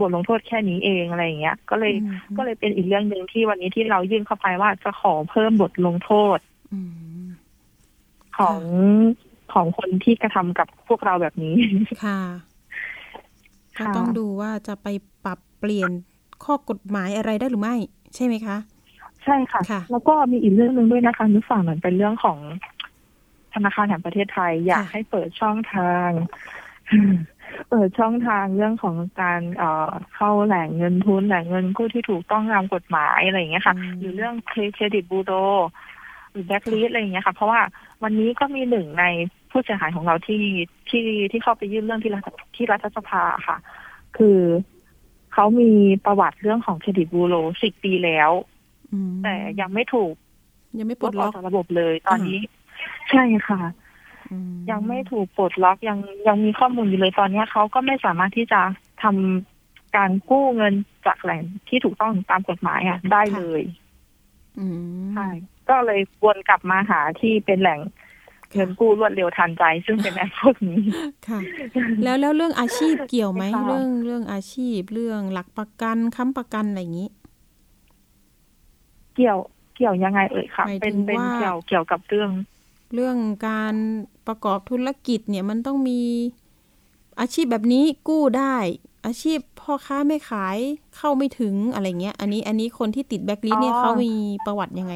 [0.00, 6.38] บทลงโทษแค่นี้เองอะไรอย่างเงี้ย ก็เลยอืมก็เลยเป็นอีกเรื่องหนึ่งที่วันนี้ที่เรายื่นเข้าไปว่าจะขอเพิ่มบทลงโทษ
[6.72, 6.80] อื
[7.22, 7.24] ม
[8.38, 8.60] ของ
[9.52, 11.56] ของคนที่กระทำกับพวกเราแบบนี้
[12.04, 12.20] ค่ะ
[13.78, 14.88] ก็ค่ะต้องดูว่าจะไป
[15.24, 15.90] ปรับเปลี่ยน
[16.44, 17.76] ข้อกฎหมายอะไรได้หรือไม่
[18.14, 18.56] ใช่ไหมคะ
[19.24, 22.38] ใช่ค่ะค่ะแล้วก็มีอีกเรื่องหนึ่งด้วยนะคะนึกฝั่งเหมือนเป็นเรื่องของ
[23.54, 26.08] ธนาคารแห่งประเทศไทย อยากให้เปิดช่องทาง
[27.68, 34.34] เปิดช่องทางเรื่องของการเอ่อเข้าแหล่งเงินทุนแหล่งเงินกู้ที่ถูกต้องตามกฎหมายอะไรอย่างเงี้ยค่ะอืมหรือเรื่อง
[34.74, 35.32] เครดิตบูโด
[36.30, 37.60] หรือแบ็กลิสอะไรอย่างเงี้ยค่ะ เพราะว่า
[38.02, 39.04] วันนี้ก็มีหนึ่งใน
[39.50, 40.42] ผู้เสียหายของเราที่
[40.88, 42.24] ที่ที่เข้าไปยื่นเรื่องที่รัฐ
[42.56, 43.56] ที่รัฐสภาค่ะ
[44.16, 44.38] คือ
[45.32, 45.70] เขามี
[46.06, 48.30] ประวัติเรื่องของเครดิตบูโรสิบปีแล้ว
[48.92, 50.14] อืมแต่ยังไม่ถูก
[50.78, 52.38] ยังไม่ปปลลดดล็ล็ออกกจากระบบเลย ตอนนี้
[53.10, 53.81] ใช่ค่ะอืม
[54.70, 58.60] ยังไม่ถูกปลดล็อกยังยังมีข้อมูลอยู่เลยตอนนี้เขาก็ไม่สามารถที่จะ
[59.02, 60.74] ทำการกู้เงิน
[61.06, 63.62] จากแหล่งที่ถูกต้องตามกฎหมายอะ ได้เลย
[64.58, 64.76] อืม
[65.14, 65.28] ใช่
[65.68, 67.80] ก็เลยวนกลับมาหาที่เป็นแหล่ง
[68.54, 70.80] เงินกู้รวดเร็วทันใจ ซึ่งเป็นแอปพวกนี้
[71.28, 71.40] ค่ะ
[72.02, 77.08] แล้วแล้วเรื่องอาชีพเกี่ยวไหมค่ะเรื่องเรื่องอาชีพ เรื่องหลักประกันค้ำประกันอะไรอย่างนี้
[79.16, 79.38] เกี่ยว
[79.76, 82.30] เกี่ยวยังไงเอ่ยค่ะหมายถึงเป็นเป็นว่าเกี่ยวเกี่ยวกับเรื่อง
[82.94, 83.16] เรื่อง
[83.48, 83.74] การ
[84.26, 86.00] ประกอบธุรกิจเนี่ยมันต้องมี
[87.20, 88.56] อาชีพแบบนี้กู้ได้
[89.06, 90.56] อาชีพพ่อค้าไม่ขาย
[90.96, 94.12] เข้าไม่ถึงอะไรเงี้ย อันนี้อันนี้คนที่ติดแบ็คลิสต์เนี่ยอ๋อเขามี
[94.46, 94.94] ประวัติยังไง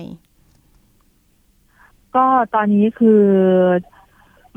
[2.17, 3.23] ก็ตอนนี้คือ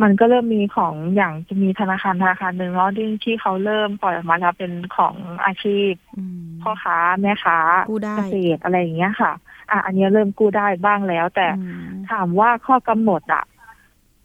[0.01, 7.57] มันก็เริ่มมีของอย่างจะมีธนาคารธนาคารหนึ่งเนาะที่ที่เขาเริ่มปล่อยออกมาแล้วเป็นของอาชีพอืมพ่อค้าแม่ค้า
[7.89, 9.31] กู้ได้เกษตรอะไรอย่างเงี้ยค่ะ
[9.71, 13.43] อะ อันนี้เริ่มกู้ได้บ้างแล้ว แต่อืมถามว่าข้อกำหนดอะ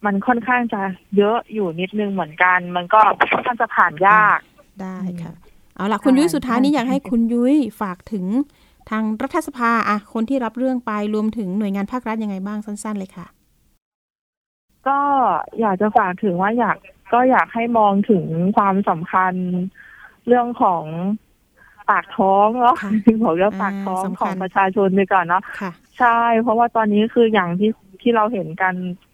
[0.04, 0.80] มันค่อนข้างจะ
[1.16, 3.00] เยอะอยู่นิดนึงเหมือนกัน มันก็
[3.32, 4.38] ค่อนข้างจะผ่านยาก
[4.82, 5.32] ได้ค่ะ
[5.76, 8.26] เอาล่ะ คุณยุ้ยใช่สุดท้ายนี้ใช่อยากให้คุณยุ้ยฝากถึง
[8.90, 13.26] ทางรัฐสภาอะคนที่รับเรื่องไปรวมถึงหน่วยงานภาครัฐยังไงบ้างสั้น ๆ เลยค่ะ
[14.88, 15.00] ก็
[15.60, 16.76] อยากจะฝากถึงว่าอยาก
[17.12, 18.24] ก็อยากให้มองถึง
[18.56, 19.32] ความสำคัญ
[20.26, 20.84] เรื่องของ
[21.90, 22.90] ปากท้องเนาะค่ะ
[23.22, 29.13] บอกเรื่องปากท้องอ่าสำคัญของประชาชนไปก่อนเนาะค่ะใช่ เพราะว่าตอนนี้คืออย่างที่ที่เราเห็นกันเอ่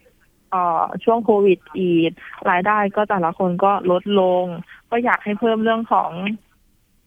[1.03, 2.11] ช่วงโควิดอีก
[2.49, 4.45] รายได้ก็แต่ละคนก็ลดลง
[4.91, 6.11] ก็อยากให้เพิ่มเรื่องของ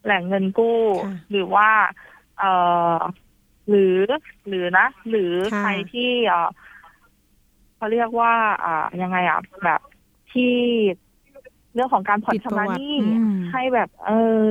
[0.03, 1.69] แหล่งเงินกู้ค่ะหรือว่า
[2.39, 2.51] เอ่
[2.97, 2.99] อ
[3.69, 3.95] หรือ
[4.47, 6.49] หรือนะ หรือค่ะใครที่เอ่อ
[7.75, 8.33] เขาเรียกว่า
[8.65, 9.81] อ่ายังไงอะแบบ
[10.33, 10.53] ที่
[11.73, 14.41] เรื่องของการผ่อนผิดชำประระวัหตินี้อืมให้แบบ เออ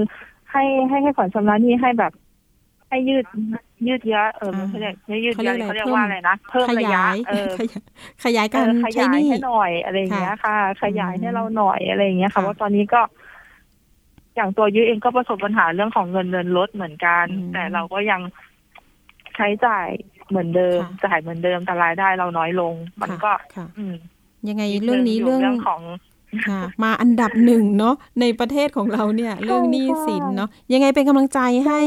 [0.51, 2.13] ให้ให้ให้ผ่อนชำระหนี้ให้แบบ
[2.95, 3.27] ให้ยืด
[3.87, 7.83] ยืดเยอะเออไม่ใช่เรียกไม่ยืดเยอะเขาเขาเรีเรียยกกอะไรว่าอะไรนะเพิ่มขระยะยายเออขยาย
[8.25, 13.01] ขยายการเออขใช้ยาหยนี้ให้หน่อยอะไรอย่างเงี้ยค่ะ ขยายให้เราหน่อยอะไรอย่างเงี้ยค่ะค่ะว่าตอนนี้ก็
[14.37, 18.21] อย่างตัวยุ้ยเองก็ประสบปัญหาเรื่องของเงินเดือนลดเหมือนกันอืมแต่เราก็ยัง
[19.37, 19.89] ใช้จ่าย
[20.29, 23.95] เหมือนเดิมค่ะจ่ายเหมือนเดิมแต่รายได้เราน้อยลง มันก็ค่ะอืม
[24.49, 25.81] ยังไงเรื่องนี้ยู่เรื่องเรื่องของ
[26.47, 31.81] ค่ะ มาอันดับหนึ่งเนาะในประเทศของเราเนี่ย เรื่องหนี้สินเนาะยังไงเป็นกำลังใจให้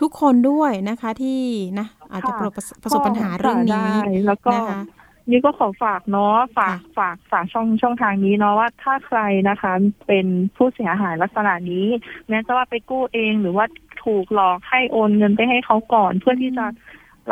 [0.00, 1.40] ทุกคนด้วยนะคะที่
[1.78, 4.82] นะอาจจะประสบประสบปัญหาเรื่องนี้ได้แล้วก็นะคะ
[5.30, 9.72] นี่ก็ขอฝากเนาะฝากค่ะฝากฝากช่องช่องทางนี้เนาะว่าถ้าใครนะคะ
[10.06, 11.86] เป็นผู้เสียหายลักษณะนี้
[12.28, 13.66] แม้จะว่าไปกู้เองหรือว่า
[14.04, 16.66] ถูกหลอกให้โอนเงินไปให้เขาก่อนเพื่อที่จะ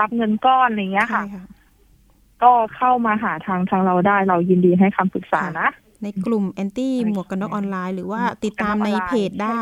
[0.01, 1.45] รับเงินก้อนอะไรเงี้ยใช่ค่ะค่ะ
[2.43, 5.69] ก็เข้ามาหาทางทางเราได้เรายินดีให้คำปรึกษานะ
[6.03, 9.61] ในกลุ่มแอนตี้ในหมวกกันน็อกออนไลน์ หรือว่าหมวกกันน็อกติดตามในออนไลน์เพจได้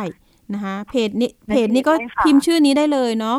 [0.55, 3.39] นะคะเพจนี้ในเพจนี้ก็เพจได้ค่ะพิมพ์ชื่อนี้ได้เลยเนาะ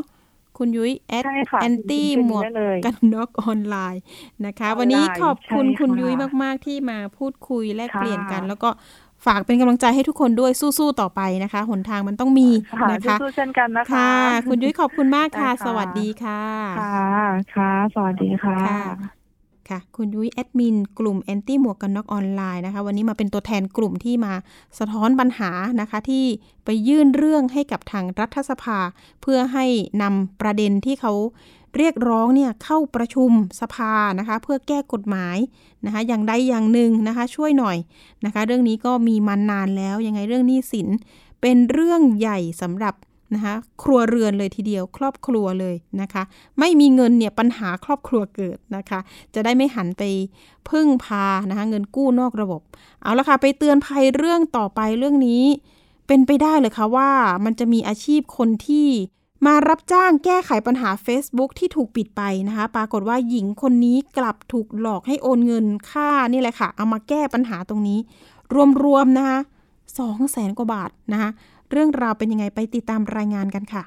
[0.58, 4.02] คุณยุ้ยแอดใช่ค่ะแอนตี้พิหมวกได้เลยกันน็อกออนไลน์
[4.46, 8.70] นะคะออนไลน์วันนี้ขอบคุณใช่คุณค่ะยุ้ยมาก ๆ ที่มาพูดคุยแลกค่ะเปลี่ยนกัน แล้วก็
[9.26, 14.14] ฝากเป็นกำลังใจให้ทุกคนด้วยสู้ๆต่อไปนะคะหนทางมันต้องมีค่ะนะคะสู้ๆเช่นกันนะคะค่ะ
[14.48, 16.44] คุณยุ้ยขอบคุณมากค่ะได้ค่ะ สวัสดีค่ะ
[16.76, 16.86] ค่ะ
[17.54, 19.19] ค่ะสวัสดีค่ะ
[19.70, 24.34] ค่ะ คุณยุ้ยแอดมินกลุ่มแอนตี้หมวกกันน็อกออนไลน์นะคะ วันนี้มาเป็นตัวแทนกลุ่มที่มา
[24.80, 25.52] สะท้อนปัญหา
[25.82, 26.26] นะคะ ที่
[26.66, 28.80] ไปยื่นเรื่องให้กับทางรัฐสภา
[29.22, 29.66] เพื่อให้
[30.02, 31.14] นำประเด็นที่เขา
[31.78, 35.38] เรียกร้องเนี่ยเข้าประชุมสภานะคะ เพื่อแก้กฎหมาย
[35.86, 37.78] นะคะอย่างใดอย่างหนึ่งนะคะ ช่วยหน่อย
[38.26, 40.88] นะคะ เรื่องนี้ก็มีมานานแล้วยังไงเรื่องหนี้สิน
[41.42, 42.94] เป็นเรื่องใหญ่สำหรับ
[43.34, 46.24] นะคะครัวเรือนเลยทีเดียว ครอบครัวเลยนะคะ
[46.60, 49.00] ไม่มีเงินเนี่ยปัญหาครอบครัวเกิดนะคะ
[49.34, 50.04] จะได้ไม่หันไป
[50.70, 52.62] พึ่งพานะคะเงินกู้นอกระบบ
[53.02, 55.44] เอาละค่ะไปเตือนภัยเรื่องต่อไปเรื่องนี้
[56.08, 57.10] เป็นไปได้เลยค่ะว่า
[57.46, 58.88] มันจะมีอาชีพคนที่
[59.46, 68.00] มารับจ้างแก้ไขปัญหา Facebook ที่ถูกปิดไปนะคะ ปรากฏว่าหญิงคนนี้กลับถูกหลอกให้โอนเงินค่านี่แหละค่ะ เอามาแก้ปัญหาตรงนี้
[68.84, 69.39] รวมๆนะคะ
[70.00, 71.30] สองแสนกว่าบาทนะคะ
[71.72, 73.84] เรื่องราวเป็นยังไงไปติดตามรายงานกันค่ะ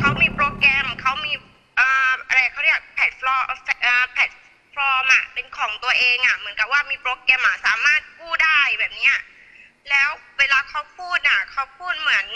[0.00, 1.32] เขามีโปรแกรมเขามี
[1.76, 3.44] เอ่ออะไรเขาเรียกแพลตฟอร์ม
[3.82, 4.32] เอ่อแพลต
[4.74, 9.16] ฟอร์มอะเป็นของตัวเองอะเหมือนกับว่ามีโปรแกรมอะสามารถกู้ได้แบบเนี้ย
[9.90, 12.26] แล้วเวลาเขาพูดอะเขาพูดเหมือน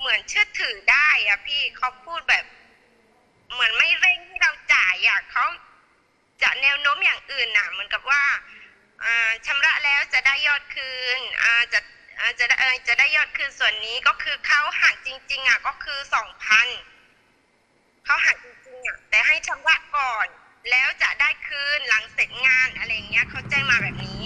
[0.00, 2.44] เหมือนเชื่อถือได้อะพี่เขาพูดแบบ
[3.52, 5.44] เหมือนไม่เร่งให้เราจ่ายอะเขา
[6.42, 8.22] จะแนวโน้มอย่างอื่นน่ะเหมือนกับว่า
[9.04, 9.30] อ่า
[9.64, 11.18] ระแล้วจะได้ยอดคืน
[11.72, 11.80] จะ
[12.38, 12.56] จะได้
[12.88, 16.68] จะได้ยอดคืนส่วนนี้ก็คือเขาหักจริง ๆอะก็คือสองพัน
[18.04, 20.26] เขาหักจริงๆอะแต่ให้ชำระก่อน
[20.70, 24.24] แล้วจะได้คืนหลังเสร็จงานอะไรเงี้ยเขาแจ้งมาแบบนี้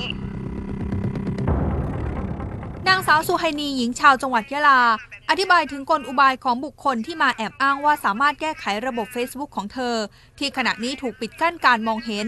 [2.88, 4.81] นางสาวสุไฮนีหญิงชาวจังหวัดยะลา
[5.31, 9.94] อธิบายถึงกลอุบายของบุคคลที่มาแอบอ้างว่าสามารถแก้ไขระบบ Facebook ของเธอ
[10.38, 12.27] ที่ขณะนี้ถูกปิดกั้นการมองเห็น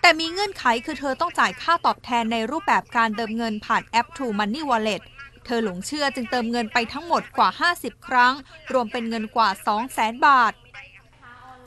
[0.00, 5.02] แต่มีเงื่อนไขคือเธอต้องจ่ายค่าตอบแทนในรูปแบบการเติมเงินผ่านแอป True Money Wallet
[5.44, 8.32] เธอหลงเชื่อจึงเติมเงินไปทั้งหมดกว่า 50 ครั้ง
[8.72, 9.48] รวมเป็นเงินกว่า
[9.86, 10.52] 200,000 บาท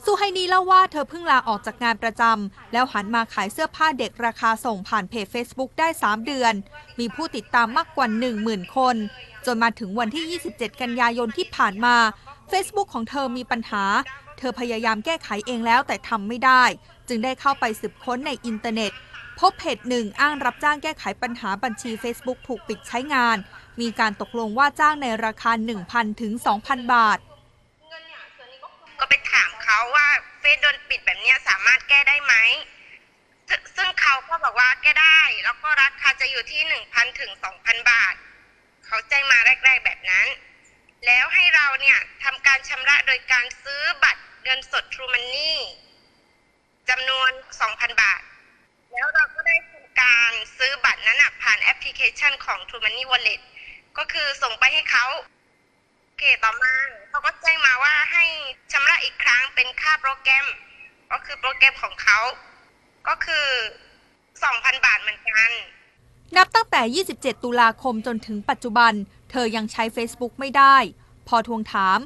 [0.04, 6.54] สุไฮนีเล่าว่าเธอเพิ่งลาออกจากงานประจำแล้วหันมาขายเสื้อผ้าเด็กราคาส่งผ่านเพจ Facebook ได้ 3 เดือน
[6.98, 8.06] มีผู้ติดตามมากกว่า
[8.42, 8.96] 10,000 คน
[9.46, 11.96] จนมาถึงวันที่ 27 กันยายนที่ผ่านมา
[12.50, 13.84] Facebook ของเธอมีปัญหา
[14.38, 16.64] เธอพยายามแก้ไขเองแล้วแต่ทำไม่ได้
[17.08, 18.92] จึงได้เข้าไปสืบค้นในอินเทอร์เน็ต
[19.38, 23.36] พบเพจหนึ่งอ้างรับจ้างแก้ไขปัญหาบัญชี Facebook ถูกปิดใช้งาน
[23.80, 25.52] มีการตกลงว่าจ้างในราคา
[25.86, 26.32] 1,000 ถึง
[26.62, 27.29] 2,000 บาทก็ไปถาม
[29.72, 30.08] เขาว่า
[30.40, 32.34] เฟซโดนปิดแบบเนี้ยสามารถแก้ได้ไหม
[33.48, 38.14] ซซึ่งเขาก็บอกว่าแก้ได้ แล้วก็ราคาจะอยู่ที่หนึ่งพันถึงสองพันบาท
[38.86, 40.26] เขาแจ้งมาแรก ๆแบบนั้น
[41.06, 45.54] แล้วให้เราเนี่ยทำการชำระโดยการซื้อบัตรเงินสด True Money
[46.88, 47.30] จำนวน
[47.66, 48.22] 2,000 บาท
[48.92, 53.40] แล้วเราก็ได้ทำการซื้อบัตรนั้นนะผ่านแอปพลิเคชันของ True Money Wallet
[53.98, 55.06] ก็คือส่งไปให้เขา
[56.20, 56.74] เคต่อมา
[57.08, 58.24] เขาก็แจ้งมาว่าให้
[58.72, 60.46] ชำระอีกครั้งเป็นค่าโปรแกรม
[61.12, 62.18] ก็คือโปรแกรมของเขา
[63.08, 63.46] ก็คือ
[64.14, 65.50] 2,000 บาทเหมือนกัน
[66.36, 68.92] นับตั้งแต่ 27 ตุลาคมจนถึงปัจจุบัน
[69.30, 70.76] เธอยังใช้ Facebook ไม่ได้
[71.28, 71.98] พอทวงถาม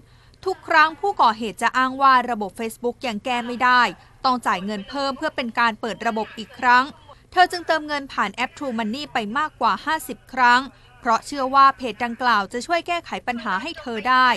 [0.45, 3.83] ทุกครั้งผู้ก่อเหตุจะอ้างว่าระบบ Facebook ยังแก้ไม่ได้
[4.25, 6.85] ต้องจ่ายเงินเพิ่มเพื่อเป็นการเปิดระบบอีกครั้ง
[7.33, 9.73] เธอจึงเติมเงินผ่านแอป True Money ไปมากกว่า
[10.03, 10.61] 50 ครั้ง
[11.05, 14.29] เพราะเชื่อว่าเพจดังกล่าวจะช่วยแก้ไขปัญหาให้เธอได้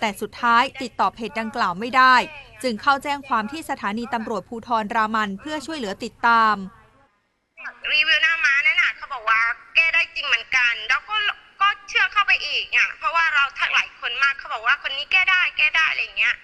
[0.00, 2.14] แต่สุดท้ายติดต่อเพจดังกล่าวไม่ได้
[2.62, 6.54] จึงเข้าแจ้งความที่สถานีตำรวจภูธรรามันเพื่อช่วยเหลือติดตาม
[7.90, 9.40] รีวิวหน้าม้านั่นน่ะเขาบอกว่า
[9.74, 11.16] แก้ได้จริงเหมือนกัน แล้วก็
[11.60, 16.34] ก็เชื่อเข้าไปอีกอะเพราะว่าเราทักหลายคนมากเขาบอกว่าคนนี้แก้ได้แก้ได้อะไรอย่างเงี้ย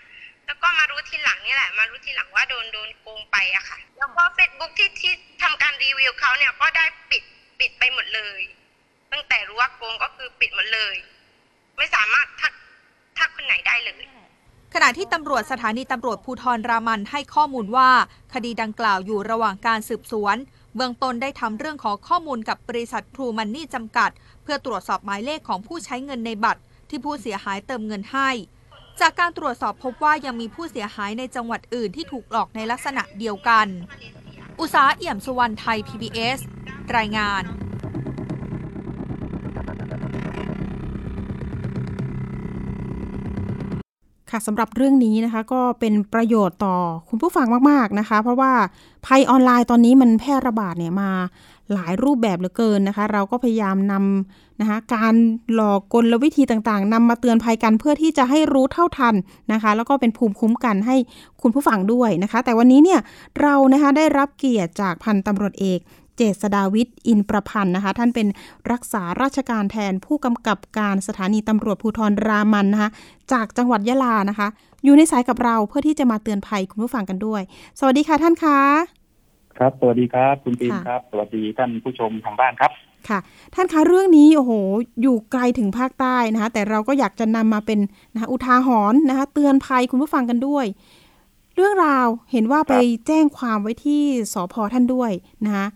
[0.47, 5.13] แล้วก็มารู้ทีหลังนี่แหละมารู้ทีหลังว่าโดนโดนโกงไปอะค่ะ แล้วก็เฟซบุ๊กที่ที่
[5.43, 7.23] ทำการรีวิวเขาเนี่ยก็ได้ปิด
[7.61, 8.41] ปิดไปหมดเลย
[9.17, 10.95] ตั้งแต่รู้ว่าโกงก็คือปิดหมดเลย
[11.77, 12.53] ไม่สามารถทัก
[13.19, 14.03] ทักคนไหนได้เลย
[14.75, 17.91] ขณะที่ตำรวจสถานีตำรวจภูธรรามันให้ข้อมูลว่า
[18.35, 20.37] คดีดังกล่าวอยู่ระหว่างการสืบสวน
[20.77, 24.11] เบื้องต้นได้ทำเรื่องขอข้อมูลกับบริษัททรูมันนี่จำกัด
[24.43, 28.31] เพื่อตรวจสอบหมายเลขของผู้ใช้เงินในบัตร ที่ผู้เสียหายเติมเงินให้
[29.01, 33.67] จากการตรวจสอบพบว่ายังมีผู้เสียหายในจังหวัดอื่นที่ถูกหลอกในลักษณะเดียวกัน
[34.61, 36.41] อุษาเอี่ยมสุวรรณไทย PBS
[36.97, 37.66] รายงาน
[44.37, 46.77] ค่ะสำหรับเรื่องนี้นะคะ ก็เป็นประโยชน์ต่อ
[47.09, 48.53] คุณผู้ฟังมากๆนะคะ เพราะว่า
[49.07, 51.11] ภัยออนไลน์ตอนนี้มันแพร่ระบาดเนี่ยมา
[51.73, 55.15] หลายรูปแบบเหลือเกินนะคะ เราก็พยายามนำนะคะการ
[55.55, 59.15] หลอกกลวิธีต่างๆนำมาเตือนภัยกันเพื่อที่จะให้รู้เท่าทัน
[59.53, 60.97] นะคะ แล้วก็เป็นภูมิคุ้มกันให้
[61.43, 63.01] คุณผู้ฟังด้วยนะคะ แต่วันนี้เนี่ย
[63.41, 65.81] เรานะคะได้รับเกียรติจากพันตำรวจเอก
[66.17, 68.27] เจษดาวิทย์อินประพันธ์นะคะ ท่านเป็น
[68.73, 72.91] รักษาราชการแทนผู้กำกับการสถานีตำรวจภูธรรามันนะคะ
[73.33, 74.49] จากจังหวัดยะลานะคะ
[74.85, 77.43] อยู่ในสายกับเราเพื่อที่จะมาเตือนภัยคุณผู้ฟังกันด้วย
[77.79, 78.59] สวัสดีค่ะท่านคะ
[79.59, 82.73] ครับสวัสดีครับ คุณปีนค่ะครับ สวัสดีท่านผู้ชมทางบ้านครับ
[83.09, 83.19] ค่ะ
[83.55, 84.53] ท่านคะเรื่องนี้โอ้โห
[85.03, 87.79] อยู่ไกลถึงภาคใต้นะคะ แต่เราก็อยากจะนำมาเป็น
[88.13, 90.67] นะคะอุทาหรณ์นะคะ เตือนภัยคุณผู้ฟังกันด้วย
[91.57, 92.75] เรื่องราวเห็นว่าไป
[93.07, 94.03] แจ้งความไว้ที่
[94.33, 95.11] สพท่านด้วย
[95.47, 95.67] นะคะ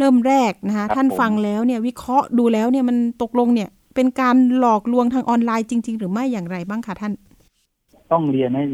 [0.00, 7.12] เริ่มแรกนะคะครับท่านผมฟังแล้วเนี่ยวิเคราะห์ดูแล้วเนี่ยมันตกลงเนี่ยเป็นการหลอกลวงทางออนไลน์จริง ๆ หรือไม่อย่างไรบ้างคะท่าน
[8.12, 8.64] ต้องเรียนให้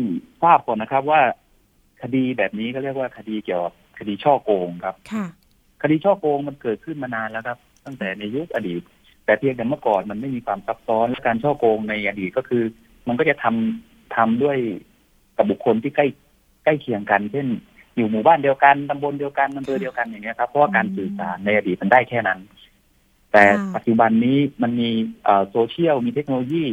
[0.42, 1.20] ทราบก่อนนะครับว่า
[2.02, 5.26] คดีแบบนี้ก็เรียกว่าคดีเกี่ยวกับคดีช่อโกงครับค่ะ
[5.82, 8.82] คดีช่อโกงมันเกิดขึ้นมานานแล้วครับ ตั้งแต่ในยุคอดีต
[9.24, 12.62] แต่เพียงแต่เมื่อก่อนมันไม่มีความซับซ้อนและการช่อโกงในอดีตก็คือ
[13.08, 14.58] มันก็จะทำทำด้วย
[15.36, 16.06] กับบุคคลที่ใกล้
[16.64, 17.46] ใกล้เคียงกัน เช่น
[17.96, 22.40] อยู่หมู่บ้านเดียวกันตำบลเดียวกันอำเภอเดียวกันอย่างเงี้ยครับเพราะว่าการสื่อสารในอดีตมันได้แค่นั้น
[23.32, 24.90] แต่ค่ะปัจจุบันนี้มันมี
[25.24, 26.64] เอ่อโซเชียลมีเทคโนโลยี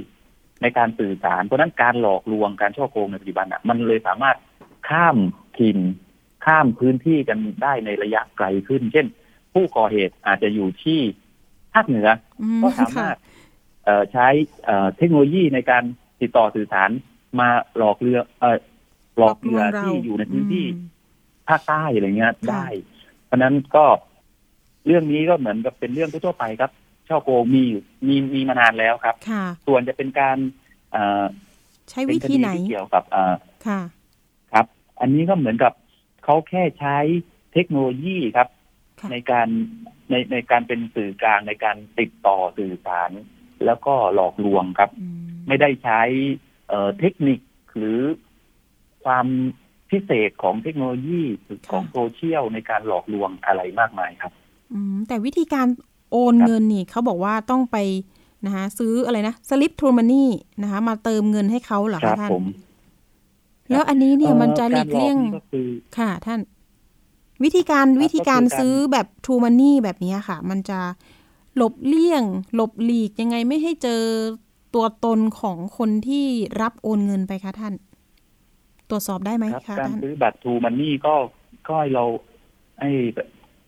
[0.61, 4.37] ในการสื่อสาร เพราะฉะนั้นการหลอกลวงการช่อโกงในปัจจุบันอะ มันเลยสามารถ
[4.89, 5.17] ข้าม
[5.59, 5.79] ถิ่น
[6.45, 9.07] ข้ามพื้นที่กันได้ในระยะไกลขึ้น เช่น
[9.53, 10.99] ผู้ก่อเหตุอาจจะอยู่ที่
[11.73, 12.07] ภาคเหนือ
[12.41, 13.15] อืมก็สามารถ
[13.85, 14.27] เอ่อใช้
[14.65, 15.83] เอ่อเทคโนโลยีในการ
[16.21, 16.89] ติดต่อสื่อสาร
[17.39, 18.57] มาหลอกเรือเอ่อ
[19.17, 20.89] หลอกเรือราที่อยู่ในพื้นที่อืม
[21.49, 22.67] ภาคใต้อะไรเงี้ยค่ะได้
[23.25, 23.85] เพราะฉะนั้นก็
[24.85, 26.71] เรื่องนี้ก็เหมือนกับเป็นเรื่องทั่วๆไปครับ
[27.07, 30.37] ช่อโกงมีอยู่มีมีมานานแล้วครับค่ะส่วนจะเป็นการ
[30.91, 31.23] เอ่อ
[31.89, 33.33] ใช้เป็วินคธีดีไหนที่เกี่ยวกับเอ่อ
[33.67, 33.81] ค่ะ
[34.53, 34.65] ครับ
[34.99, 35.73] อันนี้ก็เหมือนกับ
[36.23, 36.97] เขาแค่ใช้
[37.53, 38.47] เทคโนโลยีครับ
[38.99, 39.47] ค่ะในการ
[40.09, 43.11] ในในการเป็นสื่อกลางในการติดต่อสื่อสาร
[43.65, 46.01] แล้วก็หลอกลวงครับอืมไม่ได้ใช้
[46.67, 47.39] เอ่อเทคนิค
[47.77, 48.01] หรือ
[49.03, 49.27] ความ
[49.93, 54.31] พิเศษของเทคโนโลยีหรือของโซเชียลในการหลอกลวงอะไรมากมายครับ
[54.73, 55.67] อืมแต่วิธีการ
[56.11, 57.77] โอนครับเงินนี่เขาบอกว่าต้องไป
[58.45, 60.29] นะคะซื้ออะไรนะสลิปทรูมานี่
[60.61, 62.45] นะคะ มาเติมเงินให้เขาเหรอครัคะบท่านผม
[63.71, 66.39] แล้วอันนี้เนี่ยมันจะหลีกเลี่ยงารอนี่ก็คือค่ะ ท่าน
[67.43, 70.79] วิธีการครับวิธีการก็คือการซื้อแบบทรูมานี่แบบนี้ค่ะ มันจะ
[71.57, 72.23] หลบเลี่ยง
[72.55, 74.01] หลบหลีกยังไงไม่ให้เจอ
[74.75, 76.25] ตัวตนของคนที่
[76.61, 77.73] รับโอนเงินไปคะท่าน
[78.89, 81.15] ตรวจสอบได้ไหมครับคะการท่านซื้อบัตรทูมันนี่ก็
[81.67, 82.05] ก็ให้เรา
[82.81, 82.91] ให้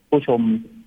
[0.09, 0.39] ผู้ชม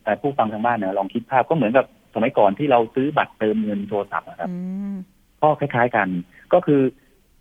[0.02, 4.56] แต่ผู้ฟังทางบ้านเนี่ยลองคิดภาพก็เหมือนกับสมัยก่อนที่เราซื้อบัตรเติมเงินโทรศัพท์นะครับอื
[4.92, 4.94] ม
[5.42, 6.08] ก็คล้าย ๆกัน
[6.52, 6.82] ก็คือ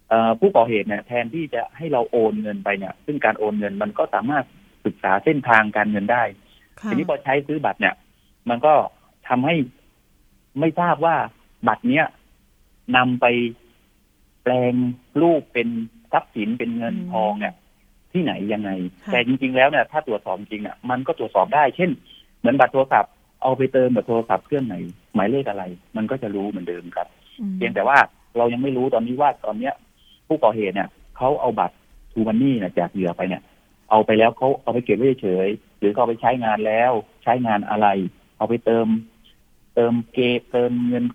[0.10, 4.46] เอ่อผู้ก่อเหตุเนี่ยแทนที่จะให้เราโอนเงินไปเนี่ย ซึ่งการโอนเงินมันก็สามารถ
[4.86, 6.24] ศึกษาเส้นทางการเงินได้
[6.80, 7.96] ค่ะทีนี้พอใช้ซื้อบัตรเนี่ย
[8.50, 8.74] มันก็
[9.28, 9.56] ทำให้
[10.60, 11.16] ไม่ทราบว่า
[11.68, 12.06] บัตรเนี้ย
[12.96, 13.26] นำไป
[14.44, 14.74] แปลง
[15.22, 15.68] รูปเป็น
[16.12, 17.54] ทรัพย์สินเป็นเงินทองเนี่ย
[18.12, 18.72] ที่ไหนยังไง
[19.04, 21.90] ค่ะแต่จริง ๆ แล้วเนี่ยถ้าตรวจสอบจริงๆอะมันก็ตรวจสอบได้ เช่น
[22.40, 24.76] เหมือนบัตรโทรศัพท์เอาไปเติมบัตรโทรศัพท์เครื่องไหน
[25.16, 25.64] หมายเลขอะไร
[25.98, 27.08] มันก็จะรู้เหมือนเดิมครับ
[27.40, 27.98] อืมเพียงแต่ว่า
[28.38, 29.74] เรายังไม่รู้ตอนนี้ว่าตอนเนี้ย
[30.28, 31.76] ผู้ก่อเหตุเนี่ยเขาเอาบัตร
[32.14, 33.42] ทูมันนี่เนี่ยจากเหยื่อไปเนี่ย
[33.90, 36.92] เอาไปแล้วเขาเอาไปเก็บไว้เฉยๆหรือเขาเอาไปใช้งานแล้ว
[37.24, 37.88] ใช้งานอะไร
[38.38, 38.88] เอาไปเติม
[39.76, 41.06] เติมเกมเติมเงิน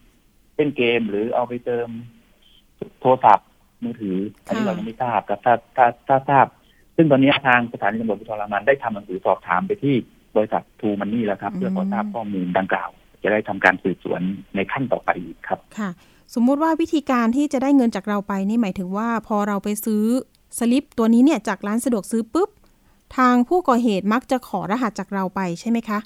[0.55, 1.89] เล่นเกมหรือเอาไปเติม
[3.01, 3.49] โทรศัพท์
[3.85, 6.47] มือถืออันนี้ค่ะเรายังไม่ทราบครับถ้าถ้าถ้าทราบ
[6.97, 9.95] ซึ่งตอนนี้ทางสถานีตำรวจภูธรรามันได้ทำหนังสือสอบถามไปที่
[10.37, 12.90] บริษัททูมันนี่แล้วครับ เพื่อขอทราบข้อมูลดังกล่าว
[13.23, 14.21] จะได้ทำการสืบสวน
[14.55, 15.90] ในขั้นต่อไปอีกครับค่ะ
[16.35, 20.05] สมมุติว่าวิธีการที่จะได้เงินจากเราไปนี่หมายถึงว่าพอเราไปซื้อ
[20.59, 22.49] สลิปตัวนี้เนี่ยจากร้านสะดวกซื้อปุ๊บ
[23.16, 25.99] ทางผู้ก่อเหตุมักจะขอรหัสจากเราไปใช่ไหมคะ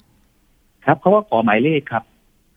[0.85, 2.03] ครับเขาก็ขอหมายเลขครับ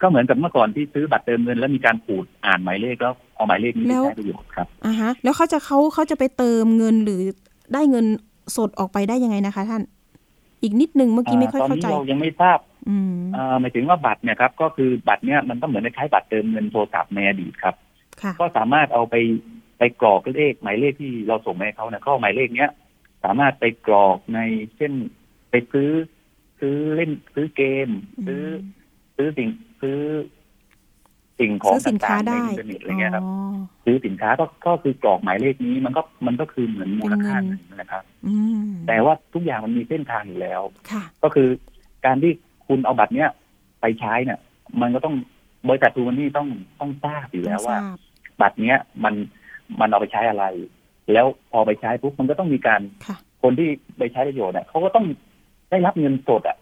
[0.03, 7.21] ก็เหมือนกับเมื่อก่อนที่ซื้อบัตรเติมเงิน แล้วมีการขูดอ่านหมายเลขแล้วเอาหมายเลขนี้แล้ไปวใช้ประโยชน์ครับอ่าฮะแล้วเขาจะเขาเขาจะไปเติมเงินหรือ
[7.75, 8.07] ได้เงิน
[8.57, 9.83] สดออกไปได้ยังไงนะคะ ท่าน
[10.63, 12.59] อีกนิดนึงเมื่อกี้ไม่ค่อยตอนเข้านี้ใจเรายังไม่ทราบ
[12.89, 17.75] อืมอ่าหมายถึงว่าบัตรเนี่ยครับก็คือบัตรเนี่ยมันก็เหมือนคล้ายๆบัตรเติมเงินโทรศัพท์ในอดีตครับ
[18.23, 19.15] ค่ะก็สามารถเอาไป
[19.79, 22.73] ไปกรอกเลขหมายเลขที่เราส่งไปให้เขาเนี่ยเขาเอาหมายเลขเนี้ย
[23.25, 24.39] สามารถไปกรอกใน
[24.77, 24.93] เช่น
[25.51, 25.91] ไปซื้อ
[26.61, 27.89] ซื้อเล่นซื้อเกม
[28.27, 28.43] ซื้อ
[29.17, 29.49] ซื้อสิ่ง
[29.81, 29.99] ซื้อ
[31.39, 41.49] สิ่งของซื้อสินค้าต่างๆในได้ อินเทอร์เน็ตอะไรเงี้ยครับอ๋อซื้อสินค้าก็ก็คือกรอกหมายเลขนี้มันก็มันก็คือเหมือนมูลค่าเป็นหเงินนึ่งนะครับ อืมแต่ว่าทุกอย่างมันมีเส้นทางอยู่แล้ว ค่ะ ก็คือ
[42.07, 42.33] การที่
[42.69, 43.29] คุณเอาบัตรเนี้ย
[43.81, 44.39] ไปใช้เนี่ย
[44.81, 45.15] มันก็ต้อง
[45.69, 46.49] บริษัททูมันนี่ต้อง
[46.81, 49.15] ต้องทราบอยู่แล้วว่า ทราบบัตรเนี้ยมัน
[49.81, 50.45] มันเอาไปใช้อะไร
[51.13, 55.07] แล้วพอไปใช้ปุ๊บมันก็ต้องมีการค่ะ คนที่ไปใช้ประโยชน์เนี่ยเขาก็ต้อง
[55.71, 56.57] ได้รับเงินสดอะ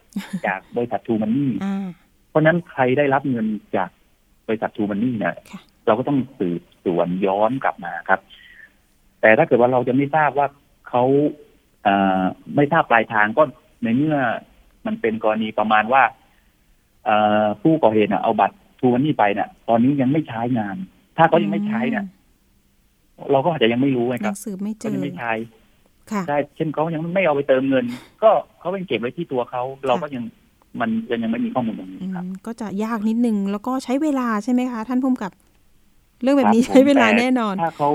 [0.47, 1.89] จากบริษัททูมันนี่อ่า
[2.29, 3.91] เพราะฉะนั้นใครได้รับเงินจาก
[4.47, 8.21] บริษัททูมันนี่เนี่ยค่ะเราก็ต้องสืบสวนย้อนกลับมาครับ
[9.21, 10.47] แต่ถ้าเกิดว่าเราจะไม่ทราบว่า
[10.88, 11.05] เขา
[11.83, 12.23] เอ่อ
[12.57, 13.43] ไม่ทราบปลายทางก็
[13.83, 14.19] ในเมื่อ
[14.87, 16.03] มันเป็นกรณีประมาณว่า
[17.05, 20.77] เอ่อผู้ก่อเหตุเนี่ยเอาบัตรทูมันนี่ไปเนี่ยตอนนี้ยังไม่ใช้งาน
[21.17, 22.05] ถ้าเขายังไม่ใช้เนี่ย
[23.33, 25.33] เราก็อาจจะยังไม่รู้ไงคยัรับงสืบไม่เจเขาอยังไม่ใช้
[26.11, 27.85] ค่ะใช่เช่นเขายังไม่เอาไปเติมเงิน
[28.23, 30.25] ก็เขาเป็นเก็บไว้ที่ตัวเขาเราก็ยัง
[30.81, 35.33] มันยังยังไม่มีข้อมูลตรงนี้อืครับมก็จะยากนิดนึง แล้วก็ใช้เวลาใช่ไหมคะ ท่านผู้กำกับ
[36.23, 37.91] เรื่องแบบนี้ครับผมใช้เวลาแต่แน่นอน ถ้าเขา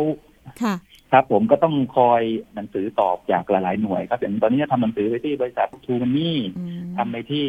[0.63, 0.76] ค่ะ
[1.12, 2.22] ครับผมก็ต้องคอย
[2.56, 7.46] หนังสือตอบจากหลายๆหน่วยครับอย่างตอนนี้ทำหนังสือไปที่บริษัททูมันนี่อืมทำไปที่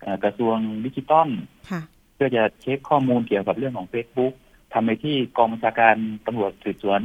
[0.00, 1.28] เอ่อกระทรวงดิจิตอล
[1.70, 1.80] ค่ะ
[2.14, 4.32] เพื่อจะเช็คข้อมูลเกี่ยวกับเรื่องของ Facebook
[4.72, 7.00] ทำไปที่กองบัญชาการตำรวจสืบสวน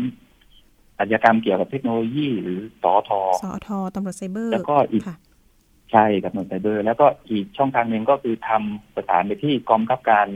[0.98, 3.10] อาชญากรรมเกี่ยวกับเทคโนโลยีหรือสอท
[3.44, 5.16] สอทตำรวจไซเบอร์ แล้วก็อีกค่ะ
[5.94, 10.28] ใช่กับหน่วยไซเบอร์ แล้วก็อีกช่องทางหนึ่งก็คือทำประสานไปที่กองบังคับการ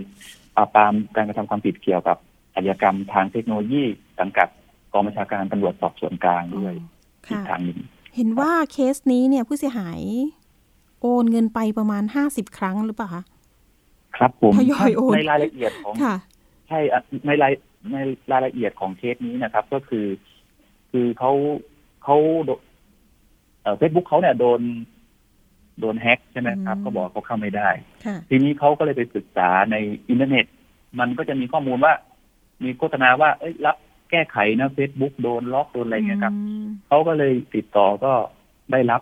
[0.55, 2.17] ปราบปรามการกระทำความผิดเกี่ยวกับ
[2.55, 3.83] อาชญากรรมทางเทคโนโลยี
[4.19, 4.47] สังกัด
[4.91, 6.87] กองบัญชาการตำรวจสอบสวนกลางด้วยอีก
[7.27, 7.79] ค่ะทางหนึ่ง
[8.15, 10.01] เห็นว่าเคสนี้เนี่ยผู้เสียหาย
[11.01, 13.23] โอนเงินไปประมาณห้าสิบครั้งหรือเปล่าคะ
[14.17, 16.15] ครับผมทยอยโอนในรายละเอียดของค่ะ
[16.67, 17.53] ใช่อะในราย
[17.93, 17.97] ใน
[18.31, 20.05] รายละเอียดของเคสนี้นะครับ ก็คือ
[20.91, 21.31] คือเขา
[22.03, 22.17] เขา
[23.77, 24.61] เฟซบุ๊กเขาเนี่ยโดน
[25.79, 27.69] โดนแฮ็กใช่ไหมครับอืมเขาบอกเขาเข้าไม่ได้
[28.05, 29.75] ค่ะทีนี้เขาก็เลยไปศึกษาใน
[30.09, 30.45] อินเทอร์เน็ต
[30.99, 31.93] มันก็จะมีข้อมูลว่า
[32.63, 33.77] มีโฆษณาว่าเอ้ยรับ
[34.11, 38.13] แก้ไขนะเฟซบุ๊กโดนล็อกโดนอะไรเงี้ยครับมเขาก็เลยติดต่อก็
[38.71, 39.01] ได้รับ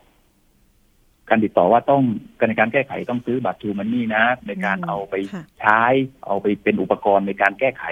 [1.30, 2.04] การติดต่อว่าต้อง
[2.40, 5.82] การในการแก้ไขต้องซื้อบัตรทูมันนี่นะ ในการเอาไปค่ะใช้
[6.26, 7.84] เอาไปเป็นอุปกรณ์ในการแก้ไข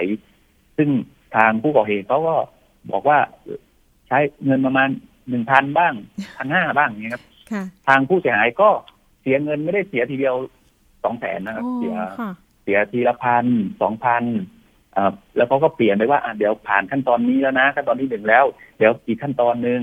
[0.76, 0.90] ซึ่ง
[1.36, 2.36] ทางผู้ก่อเหตุเขาก็
[2.90, 3.18] บอกว่า
[4.08, 4.88] ใช้เงินประมาณ
[5.28, 5.94] หนึ่งพันบ้าง
[6.36, 7.33] พันห้าบ้างอย่างเงี้ยครับค่ะ
[7.86, 8.68] ทางผู้เสียหายก็
[9.20, 10.34] เสียเงินไม่ได้เสียทีเดียว
[11.04, 12.30] สองแสนนะครับโอ้เสียค่ะ
[12.62, 13.44] เสียทีละพัน
[13.82, 14.24] สองพัน
[14.96, 18.44] อ่าแล้วเขาก็เปลี่ยนไปว่าอะเดี๋ยวผ่านขั้นตอนนี้แล้วนะขั้นตอนที่หนึ่งแล้ว
[18.78, 19.80] เดี๋ยวอีกขั้นตอนหนึ่ง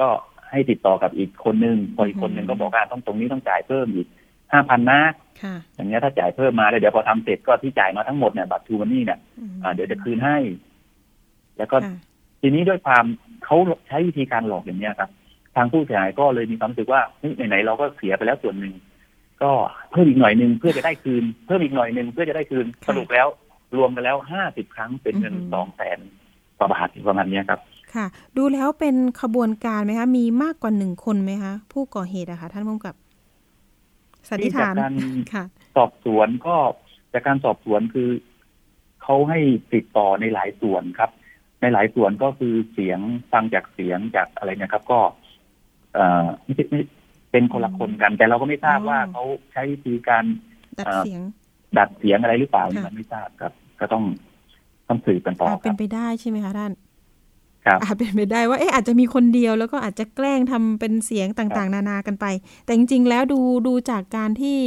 [0.00, 0.08] ก็
[0.50, 4.06] ให้ติดต่อกับอีกคนนึงพออีกคนนึงก็บอกว่าต้องตรงนี้ต้องจ่ายเพิ่มอีก
[4.52, 5.00] ห้าพันนะ
[5.42, 10.38] ค่ะอย่างเงี้ยถ้าจ่ายเพิ่มมาแล้วเดี๋ยวพอทำเสร็จก็ที่จ่ายมาทั้งหมดเนี่ยบัตรทูมันนี่เนี่ยอืมอ่าเดี๋ยวจะคืนให้
[11.58, 11.94] แล้วก็ค่ะ
[12.40, 13.04] ทีนี้ด้วยความ
[13.44, 13.56] เขา
[13.88, 15.10] ใช้วิธีการหลอกอย่างเนี้ยครับ
[15.56, 18.74] ทางผู้เสียหายก็เลยมีความรู้สึกว่าเฮ้ยไหนๆเราก็เสียไปแล้วส่วนหนึ่ง
[19.42, 19.50] ก็
[19.90, 23.28] เพิ่มอีกหน่อยหนึ่งเพื่อจะได้คืน เพิ่มอีกหน่อยหนึ่งเพื่อจะได้คืนค่ะสรุปแล้ว
[23.76, 25.98] รวมกันแล้วห้าสิบครั้งเป็นเงินอือหือสองแสน
[26.58, 27.60] กว่าบาทประมาณเนี้ยครับ
[27.94, 32.94] ค่ะ ดูแล้วเป็นขบวนการไหมคะมีมากกว่าหนึ่งคนไหมคะ ผู้ก่อเหตุอะค่ะท่านผู้กำกับ
[34.28, 34.94] สันนิษฐานที่จากการ
[35.32, 35.44] ค่ะ
[35.76, 36.56] สอบสวนก็
[37.12, 38.08] จากการสอบสวนคือ
[39.02, 39.38] เขาให้
[39.74, 41.10] ติดต่อในหลายส่วนครับ
[41.60, 42.98] ในหลายส่วนก็คือเสียง
[43.32, 45.23] ฟังจากเสียงจากอะไรเนะครับ ก็เอ่อ
[46.44, 46.80] ไม่ใช่ไม่
[47.30, 49.22] เป็นคนละคนกัน แต่เราก็ไม่ทราบอ๋อว่าเขา
[49.52, 50.24] ใช้วิธีการ
[50.78, 51.20] ดัดอ่าเสียง
[51.78, 54.02] ดัดเสียงอะไรหรือเปล่าค่ะมันไม่ทราบครับ ก็ต้อง
[54.88, 56.72] ต้องสืบกันต่ออาจคเป็รันบไปได้ใช่ไหมคะท่าน
[57.66, 62.26] ครับอาจเป็นไปได้ว่าเอ๊ะอาจจะมีคนเดียวแล้วก็อาจจะแกล้งทำเป็นเสียงต่างๆ นานากันไป
[62.64, 64.58] แต่จริง ๆ แล้วดูดูจากการที่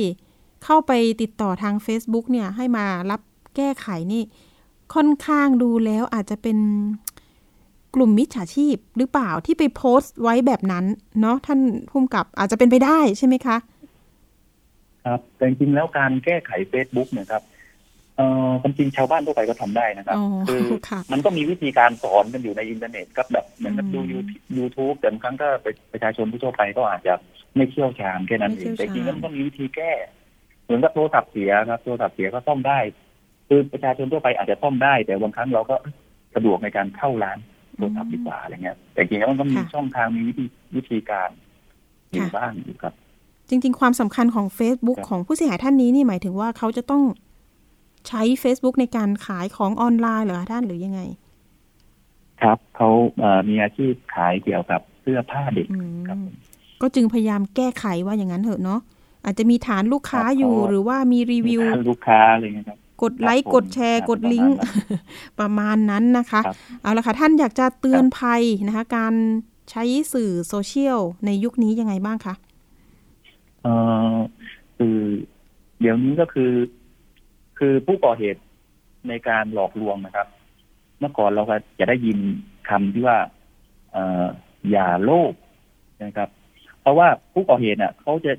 [0.64, 3.22] เข้าไปติดต่อทาง Facebook เนี่ยให้มารับ
[3.56, 4.24] แก้ไขนี่
[4.96, 6.58] ค่อนข้างดูแล้วอาจจะเป็น
[7.98, 10.86] กลุ่มมิจฉาชีพหรือเปล่าที่ไปโพสต์ไว้แบบนั้น
[11.22, 13.58] เนาะท่านภูมิกับอาจจะเป็นไปได้ใช่ไหมคะ
[15.06, 17.44] ครับแต่จริงๆแล้วการแก้ไข Facebook เนี่ยครับ
[18.18, 24.00] เอ่อความจริงชาวบ้านทั่วไปก็ทำได้นะครับอ๋อคือค่ะมันก็มีวิธีการสอนกันอยู่ในอินเทอร์เน็ตครับแบบเหมือนกับอืมดู
[24.58, 25.48] ยูทูบแต่บางครั้งก็
[25.94, 27.14] ประชาชนผู้ทั่วไปก็อาจจะ
[27.56, 29.92] ไม่เชี่ยวชาญแค่นั้นไม่เอเชี่งยวแต่จริงๆชาญแล้วมันก็มีวิธีแก้
[30.64, 32.80] เหมือนกับโทรศัพท์เสียครับโทรศัพท์เสียก็ซ่อมได้
[33.48, 35.76] คือประชาชนทั่วไปอาจจะซ่อมได้ แต่บางครั้งเราก็
[36.36, 37.38] สะดวกในการเข้าร้าน
[37.78, 41.30] โทรศัพท์ดีกว่าอะไรเงี้ย แต่จริงๆแล้วมันก็มีค่ะช่องทางมีวิธีวิธีการ
[42.12, 42.94] อยู่ค่ะบ้างอยู่ครับ
[43.50, 47.04] จริง ๆ ความสำคัญของ Facebook ครับของผู้เสียหายท่านนี้นี่หมายถึงว่าเขาจะต้อง
[48.08, 51.02] ใช้ Facebook ในการขายของออนไลน์เหรอคะท่านหรือยังไง
[52.42, 56.36] ครับเขาเอ่อมีอาชีพขายเกี่ยวกับเสื้อผ้าเด็กอืมครับผม
[56.82, 58.82] ก็จึงพยายามแก้ไขว่าอย่างนั้นเถอะเนาะ
[59.24, 64.56] อาจจะมีฐานลูกค้าครับอยู่เพราะหรือว่ามีรีวิวมีทางลูกค้าอะไรเงี้ยครับ กดไลค์ครับผมกดแชร์ครับกดลิงก์
[65.40, 69.14] ประมาณนั้นประมาณนั้นนะคะครับเอาละค่ะ ท่านอยากจะเตือนภัยนะคะ การ
[69.72, 69.84] ใช้
[70.14, 72.34] สื่อโซเชียลในยุคนี้ยังไงบ้างคะ
[73.64, 73.74] เอ่
[74.14, 74.16] อ
[74.78, 74.98] คือ
[75.80, 76.52] เดี๋ยวนี้ก็คือ
[77.60, 78.42] คือผู้ก่อเหตุ
[79.08, 80.28] ในการหลอกลวงนะครับ
[81.00, 82.18] เมื่อก่อนเราก็จะได้ยิน
[82.70, 83.18] คำที่ว่า
[83.92, 84.26] เอ่อ
[84.72, 85.34] อย่าโลภ
[86.04, 86.30] นะครับ
[86.82, 88.34] เพราะว่าผู้ก่อเหตุเนี่ยเขาจะ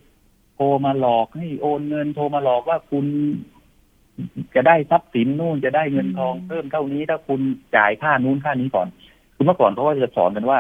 [0.55, 3.07] โทรมาหลอกให้โอนเงินโทรมาหลอกว่าคุณ
[4.55, 7.41] จะได้ทรัพย์สินนู่นจะได้เงินทองอืมเพิ่มเท่านี้ถ้าคุณ
[7.77, 8.89] จ่ายค่านู้นค่านี้ก่อน
[9.35, 10.59] คือเมื่อก่อนเขาก็จะสอนกันว่า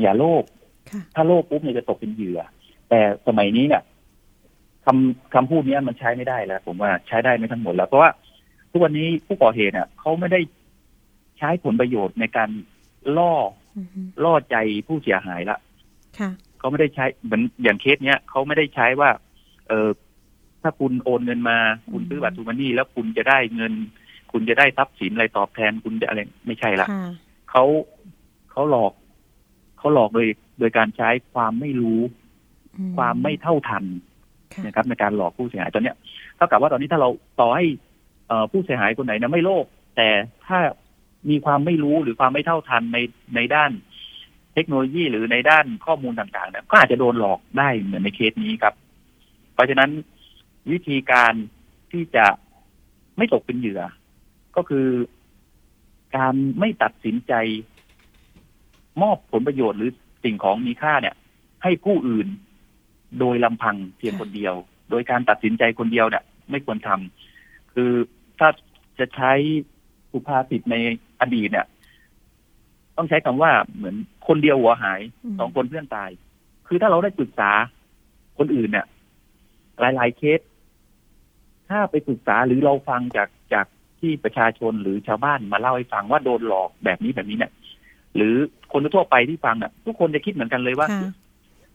[0.00, 0.44] อย่าโลภ
[0.90, 2.40] ค่ะถ้าโลภปุ๊บเนี่ยจะตกเป็นเหยื่อ
[2.88, 3.82] แต่สมัยนี้เนี่ย
[4.86, 8.10] คำคำพูดเนี้ยมันใช้ไม่ได้แล้ว ผมว่าใช้ได้ไม่ทั้งหมดแล้วเพราะว่า
[8.70, 10.40] ทุกวันนี้ผู้ก่อเหตุเนี่ยเขาไม่ได้
[11.38, 12.50] ใช้ผลประโยชน์ในการ
[13.16, 13.34] ล่อ
[13.78, 15.58] อือฮึล่อใจผู้เสียหายละ
[16.18, 19.10] ค่ะเขาไม่ได้ใช้เหมือนอย่างเคสเนี้ยเขาไม่ได้ใช้ว่า
[19.68, 19.88] เออ
[20.62, 21.58] ถ้าคุณโอนเงินมา
[21.92, 23.72] คุณซื้อบัตรทูมันนี่แล้วคุณจะได้เงิน
[24.32, 27.04] คุณจะได้ทรัพย์สินอะไรตอบแทนคุณจะอะไรไม่ใช่ละค่ะ
[27.50, 27.64] เขา
[28.50, 28.92] เขาหลอก
[29.78, 30.26] เขาหลอกโดย
[30.58, 32.00] โดยการใช้ความไม่รู้
[32.76, 33.84] อืความไม่เท่าทัน
[34.54, 35.96] ค่ะนะครับ ในการหลอกผู้เสียหายตอนเนี้ย
[36.36, 37.08] เท่ากับว่าตอนนี้ถ้าเรา
[37.40, 37.64] ต่อให้
[38.28, 39.64] เอ่อผู้เสียหายคนไหนนะไม่โลภ
[39.96, 40.08] แต่
[40.46, 40.58] ถ้า
[41.30, 42.98] มีความไม่รู้หรือความไม่เท่าทันใน
[43.36, 43.70] ในด้าน
[44.54, 48.74] เทคโนโลยีหรือในด้านข้อมูลต่างๆเนี่ยก็อาจจะโดนหลอกได้เหมือนในเคสนี้ครับ
[49.54, 49.90] เพราะฉะนั้น
[50.70, 51.32] วิธีการ
[51.92, 52.26] ที่จะ
[53.16, 53.82] ไม่ตกเป็นเหยื่อ
[54.56, 54.86] ก็คือ
[56.16, 57.32] การไม่ตัดสินใจ
[59.02, 59.90] มอบผลประโยชน์หรือ
[60.24, 61.16] สิ่งของมีค่าเนี่ย
[61.62, 62.28] ให้ผู้อื่น
[63.20, 64.54] โดยลำพังเพียงคนเดียว
[64.90, 67.90] โดยการตัดสินใจคนเดียวเนี่ย ไม่ควรทำคือ
[68.38, 68.48] ถ้า
[68.98, 69.32] จะใช้
[70.12, 70.76] สุภาษิตใน
[71.20, 71.66] อดีตเนี่ย
[72.96, 73.96] ต้องใช้คำว่าเหมือน
[74.28, 75.00] คนเดียวหัวหาย
[75.32, 76.10] มสองคนเพื่อนตาย
[76.66, 77.50] คือถ้าเราได้ปรึกษา
[78.38, 78.86] คนอื่นเนี่ย
[79.80, 80.40] หลาย ๆ เคส
[81.72, 83.66] ถ้าไปปรึกษาหรือเราฟังจากจาก
[84.00, 87.52] ที่ประชาชนหรือชาวบ้านมาเล่าให้ฟังว่าโดนหลอกแบบนี้แบบนี้เนี่ย
[88.16, 88.34] หรือ
[88.72, 91.12] คนทั่วไปที่ฟังเนี่ยทุกคนจะคิดเหมือนกันเลยว่าค่ะ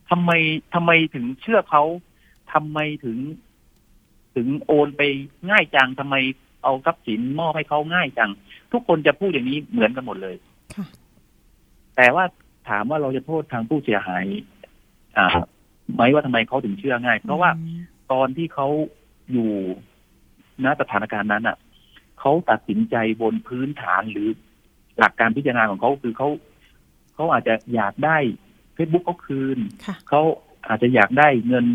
[0.09, 0.31] ทำไม
[0.73, 1.83] ทำไมถึงเชื่อเขา
[2.53, 3.17] ทำไมถึง
[4.35, 5.01] ถึงโอนไป
[5.49, 6.15] ง่ายจังทำไม
[6.63, 8.31] เอาทรัพย์สินมอบให้เขาง่ายจัง
[8.73, 10.35] ทุกคนจะพูดอย่างนี้เหมือนกันหมดเลย
[10.75, 10.85] ค่ะ
[11.95, 12.23] แต่ว่า
[12.69, 14.25] ถามว่าเราจะโทษทางผู้เสียหาย
[15.17, 15.27] อ่า
[15.93, 17.81] ไหมว่าทำไมเขาถึงเชื่อง่าย เพราะว่าอืม
[18.11, 18.67] ตอนที่เขา
[19.31, 19.49] อยู่
[20.63, 21.57] ณสถานการณ์นั้นอะ
[22.19, 24.29] เขาตัดสินใจบนพื้นฐานหรือ
[24.99, 26.29] หลักการพิจารณาของเขาคือเขา
[27.15, 28.17] เขาอาจจะอยากได้
[28.73, 30.21] เฟซบุ๊กเขาคืนค่ะเขา
[30.67, 31.65] อาจจะอยากได้เงิน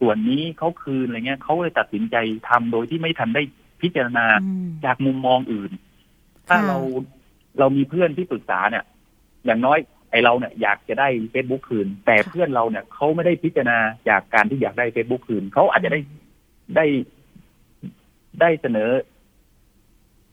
[0.00, 2.16] ส่วนนี้เขาคืนอะไรเงี้ยเขาเลยตัดสินใจ
[2.48, 3.42] ทำโดยที่ไม่ทันได้
[3.82, 5.72] พิจารณาอืมจากมุมมองอื่น
[6.48, 6.78] ถ้าค่ะเรา
[7.58, 8.84] เรามีเพื่อนที่ปรึกษาเนี่ย
[9.44, 9.78] อย่างน้อย
[10.10, 13.78] ไอเราเนี่ยอยากจะได้ Facebook คืน แต่ค่ะเพื่อนเราเนี่ยเขาไม่ได้พิจารณา
[14.08, 16.00] จากการที่อยากได้ Facebook คืนเขาอาจจะได้
[16.76, 16.84] ได้
[18.40, 18.90] ได้เสนอ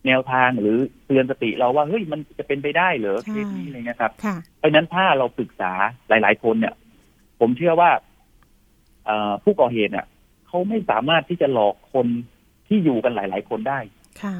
[0.08, 5.72] แนวทางหรือเตือนสติเราว่าเฮ้ยมันจะเป็นไปได้เหรอใช่เคสนี้อะไรเงี้ยครับค่ะเพราะฉะนั้นถ้าเราปรึกษา
[6.10, 6.76] หลาย ๆ คนเนี่ย
[7.40, 7.92] ผมเชื่อว่า
[9.06, 10.06] เอ่อผู้ก่อเหตุเนี่ย
[10.48, 12.08] เขาไม่สามารถที่จะหลอกคน
[12.68, 13.80] ที่อยู่กันหลาย ๆ คนได้
[14.22, 14.36] ค่ะ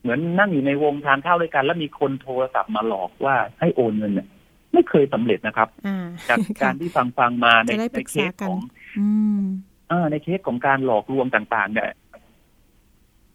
[0.00, 4.28] เหมือนนั่งอยู่ในวงทานข้าวด้วยกัน แล้วมีคนโทรศัพท์มาหลอกว่าให้โอนเงินเนี่ย
[4.72, 8.58] ไม่เคยสำเร็จนะครับอ่าจากการที่ฟังฟังๆมาในจะได้ปในรึกเคษาสกันของ
[8.98, 9.08] อื
[9.40, 9.67] มเออ
[10.10, 11.90] ในเคสของการหลอกลวงต่างๆ เนี่ย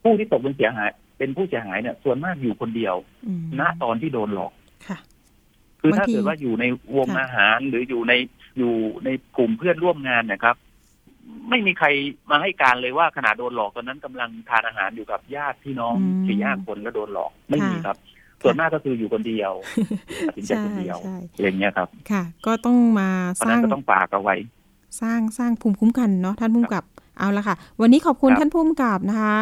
[0.02, 2.96] ผู้ที่ตกเป็นเสียหาย เป็นผู้เสียหายเนี่ย ส่วนมากอยู่คนเดียว
[3.28, 4.52] อืมณตอนที่โดนหลอก
[4.88, 4.98] ค่ะ
[5.82, 8.14] คือถ้าบางทีเกิดว่าอยู่ในวงค่ะอาหารหรืออยู่ใน
[8.58, 8.74] อยู่
[9.06, 10.56] ในกลุ่มเพื่อนร่วมงานนะครับ
[11.50, 11.88] ไม่มีใคร
[12.32, 17.98] มาให้การเลยว่าขณะโดนหลอกตอนนั้นกำลังทานอาหารอยู่กับญาติพี่น้องอืมสี่ห้าคนแล้วโดนหลอกไม่มีค่ะครับ
[18.42, 19.54] ส่วนมากก็คืออยู่คนเดียว
[20.28, 24.36] ตัดสินใจใช่คนเดียวใช่อย่างเงี้ยครับ ค่ะ ก็ต้องมาเพราะสฉะนั้ร้างนก็ต้องฝากเอาไว้
[25.02, 26.84] สร้างสร้างภูมิคุ้มกันเนาะท่านผู้กำกับ
[27.20, 29.36] เอาละค่ะ วันนี้ขอบคุณครับท่านผู้กำกับนะคะ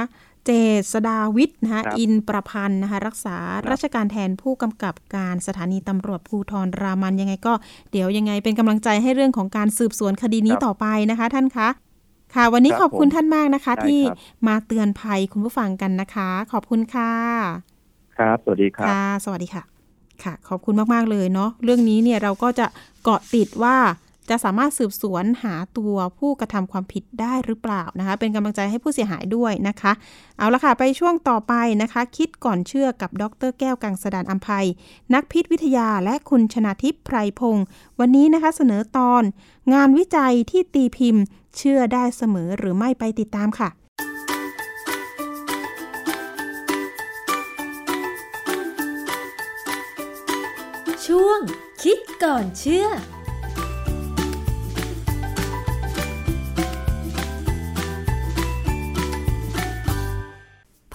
[0.45, 0.51] เจ
[0.91, 7.53] ษดาวิทย์นะคะครับอินประพันธ์นะคะ รักษาครับราชการแทนผู้กำกับการสถานีตำรวจภูธรรามันยังไงก็
[7.91, 11.69] เดี๋ยวยังไงเป็นกำลังใจให้เรื่องของการสืบสวนคดีนี้ครับต่อไปนะคะ ท่านคะ
[12.35, 17.11] ค่ะ วันนี้ครับขอบคุณผมท่านมากนะคะได้ที่ครับมาเตือนภัยคุณผู้ฟังกันนะคะ ขอบคุณค่ะ
[18.17, 19.63] ครับ สวัสดีครับค่ะสวัสดีค่ะ
[20.23, 22.65] ค่ะ ขอบคุณมาก ๆ เลยเนาะเรื่องนี้เนี่ยเราก็จะ
[23.03, 23.75] เกาะติดว่า
[24.32, 29.91] จะสามารถสืบสวนหาตัวผู้กระทำความผิดได้หรือเปล่านะคะ เป็นกำลังใจให้ผู้เสียหายด้วยนะคะ
[30.38, 34.67] เอาละค่ะไปช่วงต่อไปนะคะ คิดก่อนเชื่อกับดรแก้วกังสดานอัมภัย
[35.13, 37.65] นักพิษวิทยาและคุณชนาทิพย์ไพรพงศ์
[37.99, 39.23] วันนี้นะคะเสนอตอน
[39.73, 41.23] งานวิจัยที่ตีพิมพ์
[41.57, 43.69] เชื่อได้เสมอหรือไม่ไปติดตามค่ะ
[51.07, 51.39] ช่วง
[51.84, 52.88] คิดก่อนเชื่อ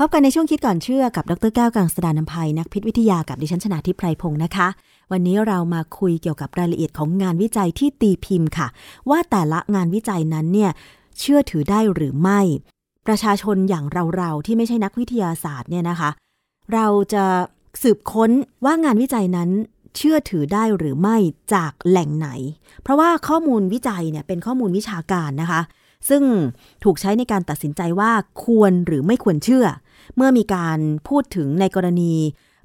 [0.00, 4.68] พบกันในช่วงคิดก่อนเชื่อกับดรแก้วกังสดานนภัยนักพิษวิทยากับดิฉันชนาทิพไพรพงศ์นะคะ
[5.12, 8.68] วันนี้เรามาคุยเกี่ยวกับรายละเอียดของงานวิจัยที่ตีพิมพ์ค่ะ
[9.10, 10.70] ว่าแต่ละงานวิจัยนั้นเนี่ย
[11.18, 12.40] เชื่อถือได้หรือไม่
[13.06, 13.84] ประชาชนอย่าง
[14.16, 16.10] เราๆที่ไม่ใช่นักวิทยาศาสตร์เนี่ยนะคะ
[16.72, 17.24] เราจะ
[17.82, 18.30] สืบค้น
[18.64, 19.50] ว่างานวิจัยนั้น
[19.96, 21.16] เชื่อถือได้หรือไม่
[21.54, 22.28] จากแหล่งไหน
[22.82, 25.60] เพราะว่าข้อมูลวิจัยเนี่ยเป็นข้อมูลวิชาการนะคะ
[26.08, 26.22] ซึ่ง
[26.84, 28.10] ถูกใช้ในการตัดสินใจว่า
[28.44, 29.66] ควรหรือไม่ควรเชื่อ
[30.16, 30.78] เมื่อมีการ
[31.08, 32.14] พูดถึงในกรณี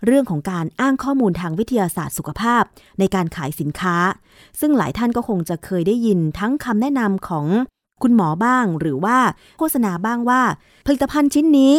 [0.05, 2.63] เรื่องของการอ้างข้อมูลทางวิทยาศาสตร์สุขภาพ
[2.99, 3.95] ในการขายสินค้า
[4.59, 7.45] ซึ่งหลายท่านก็คงจะเคยได้ยินทั้งคำแนะนำของ
[8.01, 9.17] คุณหมอบ้าง หรือว่า
[9.57, 10.41] โฆษณาบ้างว่า
[10.85, 11.73] ผลิตภัณฑ์ชิ้นนี้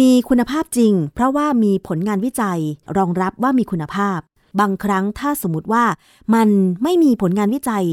[0.00, 2.60] มีคุณภาพจริง เพราะว่ามีผลงานวิจัย
[2.96, 4.18] รองรับว่ามีคุณภาพ
[4.60, 5.84] บางครั้งถ้าสมมติว่า
[6.34, 6.48] มัน
[6.82, 7.84] ไม่มีผลงานวิจัย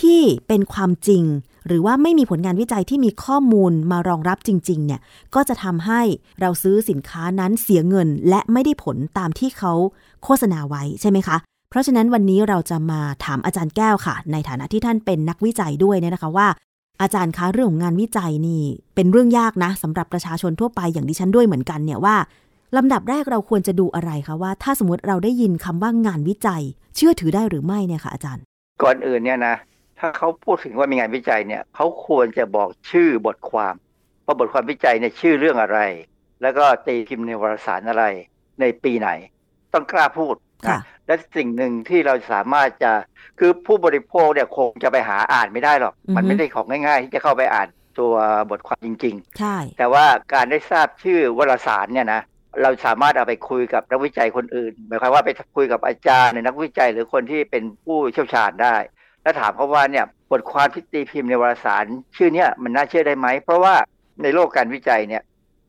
[0.00, 1.22] ที่เป็นความจริง
[1.68, 5.00] หรือว่าไม่มีผลงานวิจัยที่มีข้อมูลมารองรับจริง ๆ เนี่ย
[5.34, 6.00] ก็จะทำให้
[6.40, 9.72] เราซื้อสินค้านั้นเสียเงิน และไม่ได้ผลตามที่เขา
[10.24, 11.36] โฆษณาไว้ใช่ไหมคะ
[11.70, 16.48] เพราะฉะนั้นวันนี้เราจะมาถามอาจารย์แก้วค่ะ ในฐานะที่ท่านเป็นนักวิจัยด้วยเนี่ยนะคะว่า
[17.02, 18.62] อาจารย์คะเรื่องของงานวิจัยนี่
[18.94, 22.16] เป็นเรื่องยากนะสำหรับประชาชนทั่วไปอย่างดิฉันด้วยเหมือนกันเนี่ยว่า
[22.76, 26.62] ลำดับแรกเราควรจะดูอะไรคะว่า ถ้าสมมติเราได้ยินคำว่างานวิจัย
[26.96, 28.42] เชื่อถือได้หรือไม่เนี่ยค่ะอาจารย์
[28.82, 29.54] ก่อนอื่นเนี่ยนะ
[29.98, 33.74] ถ้าเขาพูดถึงว่ามีงานวิจัยเนี่ยเขาควรจะบอกชื่อบทความ
[34.26, 35.80] ว่าบทความวิจัยเนี่ยชื่อเรื่องอะไร
[36.42, 38.04] แล้วก็ตีพิมพ์ในวารสารอะไร
[38.60, 39.10] ในปีไหน
[39.72, 40.34] ต้องกล้าพูด
[40.68, 42.92] ค่ะนะและสิ่งหนึ่งที่เราสามารถจะ
[43.38, 47.68] คือผู้บริโภคเนี่ยคงจะไปหาอ่านไม่ได้หรอกอือฮึมันไม่ได้ของง่ายๆ ที่จะเข้าไปอ่าน
[47.98, 48.14] ตัว
[48.50, 52.20] บทความจริงๆใช่แต่ว่าการได้ทราบชื่อวารสารเนี่ยนะ
[52.62, 58.76] เราสามารถเอาไปคุยกับนักวิจัยคนอื่นหมายความว่าไปคุยกับอาจารย์หรือนักวิจัยหรือคนที่เป็นผู้เชี่ยวชาญได้
[59.28, 61.84] แล้วถามเขาว่าเนี่ยบทความที่ตีพิมพ์ในวารสาร
[62.16, 63.74] ชื่อเนี่ยมันน่าเชื่อได้ไหม เพราะว่า
[64.22, 65.22] ในโลกการวิจัยเนี่ย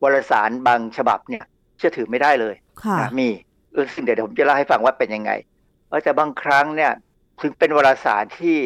[0.03, 1.43] วารสารบางฉบับเนี่ย
[1.77, 3.29] เชื่อถือไม่ได้เลยค่ะนะมี
[3.73, 5.31] เออซึ่งเดี๋ยวผมจะเล่าให้ฟังว่าเป็นยังไง
[5.89, 6.91] เออแต่บางครั้งเนี่ย
[7.41, 8.57] ถึงเป็นวารสารที่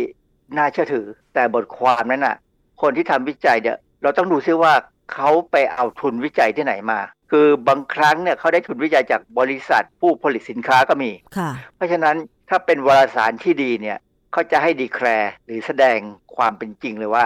[0.58, 2.36] น่าเชื่อถือ แต่บทความนั้นน่ะ
[2.82, 4.74] คนที่ทำวิจัยเนี่ยเราต้องดูซิว่า
[5.14, 7.00] เขาไปเอาทุนวิจัยที่ไหนมา
[7.32, 12.16] คือบางครั้งเนี่ยเขาได้ทุนวิจัยจากบริษัทผู้ผลิตสินค้าก็มีค่ะเพราะฉะนั้น
[12.50, 13.98] ถ้าเป็นวารสารที่ดีเนี่ย
[14.34, 16.00] เขาจะให้ดีแคลร์หรือแสดง
[16.36, 17.26] ความเป็นจริงเลยว่า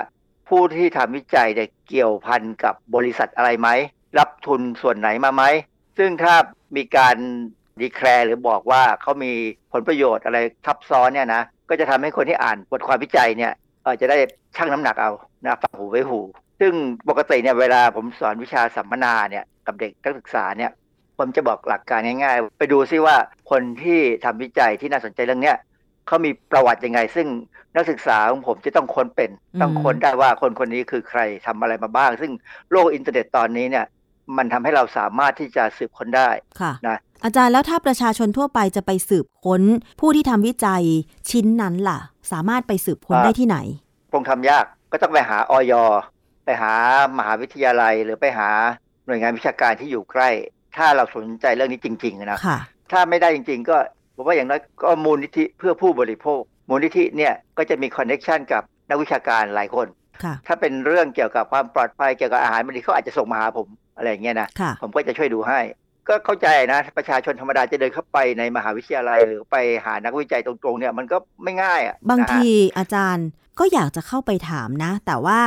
[0.49, 3.69] ผู้ที่ทำวิจัยเนี่ยเกี่ยวพันกับบริษัทอะไรไหม
[4.17, 5.43] รับทุนส่วนไหนมาไหม
[5.97, 6.33] ซึ่งถ้า
[6.75, 7.15] มีการ
[7.81, 9.31] ดีแคลร์หรือบอกว่าเขามี
[9.71, 13.53] ผลประโยชน์อะไรทับซ้อนเนี่ยนะ ก็จะทำให้คนที่อ่านบทความวิจัยเนี่ย
[13.85, 14.17] อ่อจะได้
[14.55, 15.11] ชั่งน้ำหนักเอา
[15.45, 16.19] นะฟังหูไว้หู
[16.59, 16.73] ซึ่ง
[17.09, 20.71] ปกติเนี่ยเวลาผมสอนวิชาสัมมนาเนี่ยกับเด็กนักศึกษาเนี่ย
[21.17, 23.15] ผมจะบอกหลักการง่ายๆ ไปดูซิว่า
[23.51, 25.57] คนที่ทำวิจัยที่น่าสนใจเรื่องเนี้ย
[26.07, 27.27] เขามีประวัติยังไง ซึ่ง
[27.75, 29.29] นักศึกษาของผมจะต้องค้นเป็น
[29.61, 32.31] ต้องค้นได้ว่าคนคนนี้คือใครทำอะไรมาบ้าง ซึ่ง
[32.71, 33.85] โลกอินเทอร์เน็ตตอนนี้เนี่ย
[34.37, 36.29] มันทำให้เราสามารถที่จะสืบค้นได้
[36.61, 39.61] ค่ะนะอาจารย์แล้วถ้าประชาชนทั่วไปจะไปสืบค้น
[39.99, 40.83] ผู้ที่ทำวิจัย
[41.29, 41.99] ชิ้นนั้นล่ะ
[42.31, 43.57] สามารถไปสืบค้นอ่าได้ที่ไหน
[44.13, 45.73] คงทำยากก็ต้องไปหาออย
[46.45, 46.73] ไปหา
[47.17, 48.49] มหาวิทยาลัยหรือไปหา
[49.05, 50.29] หน่วยงานวิชาการที่อยู่ใกล้
[50.77, 52.59] ถ้าเราสนใจเรื่องนี้จริง ๆ นะค่ะ
[52.91, 53.77] ถ้าไม่ได้จริง ๆ ก็
[54.17, 59.87] ผมว่าอย่างน้อยก็มูลนิธิเพื่อผู้บริโภค มูลนิธิเนี่ยก็จะมี connection กับนักวิชาการหลายคน
[60.23, 65.59] ค่ะถ้าเป็นเรื่องเกี่ยวกับความปลอดภัยเกี่ยวกับอาหารบางทีเขาอาจจะส่งมาหาผมอะไรอย่างเงี้ยนะค่ะผมก็จะช่วยดูให้
[66.07, 73.27] ก็เข้าใจนะประชาชนธรรมดาจะเดินเข้าไปในมหาวิทยาลัยหรือไปหานักวิจัยตรงๆเนี่ยมันก็ไม่ง่ายอะบางนะฮะทีอาจารย์
[73.59, 75.39] ก็อยากจะเข้าไปถามนะ แต่ว่า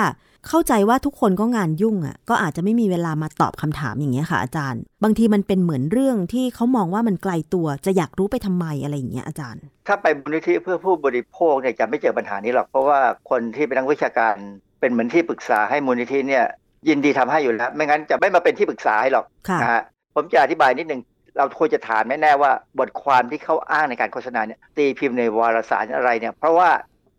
[0.49, 12.99] เข้าใจว่าทุกคนก็งานยุ่งอะ่ะก็อาจจะไม่มีเวลามาตอบคำถามอย่างเงี้ยค่ะ อาจารย์ บางทีมันเป็นเหมือนเรื่องที่เขามองว่ามันไกลตัวจะอยากรู้ไปทำไมอะไรอย่างเงี้ยอาจารย์ ถ้าไปมูลนิธิเพื่อผู้บริโภคเนี่ยจะไม่เจอปัญหานี้หรอกเพราะว่า
[13.31, 14.35] คนที่เป็นนักวิชาการ
[14.81, 16.45] เป็นเหมือนที่ปรึกษาให้มูลนิธิเนี่ย
[16.89, 19.83] ยินดีทำให้อยู่แล้ว ไม่งั้นจะไม่มาเป็นที่ปรึกษาให้หรอกค่ะนะฮะ
[20.15, 21.01] ผมจะอธิบายนิดนึง
[21.37, 26.69] เราควรจะถามแน่ๆว่าบทความที่เขาอ้างในการโฆษณาเนี่ยตีพิมพ์ในวารสารอะไรเนี่ยเพราะว่า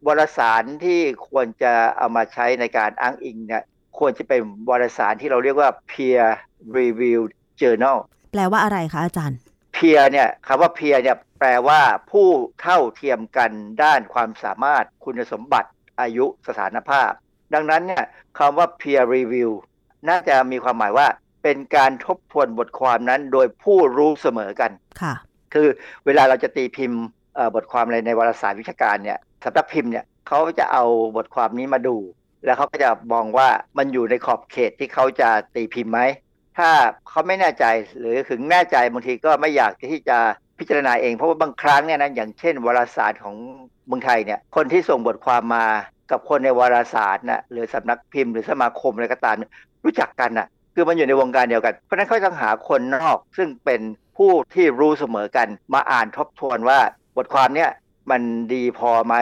[0.08, 3.64] วารสารที่ควรจะเอามาใช้ในการอ้างอิงเนี่ย
[3.98, 6.26] ควรจะเป็นวารสารที่เราเรียกว่า peer
[6.78, 7.32] reviewed
[7.62, 7.98] journal
[8.32, 9.40] แปลว่าอะไรคะอาจารย์
[9.74, 11.82] เพียเนี่ยคำว่าเพียเนี่ยแปลว่า
[12.12, 12.28] ผู้
[12.62, 13.52] เท่าเทียมกัน
[13.84, 15.70] ด้านความสามารถคุณสมบัติ
[16.02, 17.12] อายุสถานภาพ
[17.54, 18.06] ดังนั้นเนี่ย
[18.40, 19.50] คำว่า peer review
[20.10, 21.08] น่าจะมีความหมายว่า
[21.44, 24.72] เป็นการทบทวนบทความนั้นโดยผู้รู้เสมอกัน
[25.02, 25.14] ค่ะ
[25.54, 25.68] คือ
[26.06, 27.02] เวลาเราจะตีพิมพ์
[27.36, 30.84] เอ่อบทความอะไรในวารสารวิชาการเนี่ย สำนักพิมพ์เนี่ยเขาจะเอา
[31.16, 31.98] บทความนี้มาดู
[32.46, 36.02] แล้วเขาก็จะมองว่ามันอยู่ในขอบเขตที่เขาจะตีพิมพ์ไหม
[36.58, 36.70] ถ้า
[37.10, 37.66] เขาไม่แน่ใจ
[38.00, 40.18] หรือถึงแน่ใจบางทีก็ไม่อยากที่จะ
[40.60, 43.36] พิจารณาเองเพราะว่าบางครั้งเนี่ยนะอย่างเช่น วารสารของ
[43.88, 45.66] เมืองไทยเนี่ยคนที่ส่งบทความมา
[46.12, 49.36] กับคนในวารสารนะหรือสำนักพิมพ์หรือสมาคมอะไรก็ตาม
[49.86, 53.82] รู้จักกันน่ะคือมันอยู่ในวงการเดียวกันเพราะฉะนั้นเขาต้องหาคนนอกซึ่งเป็น
[54.18, 56.80] ผู้ที่รู้เสมอกันมาอ่านทบทวนว่า
[57.18, 57.70] บทความเนี่ย
[58.12, 58.22] มัน
[58.54, 59.16] ดีพอไหม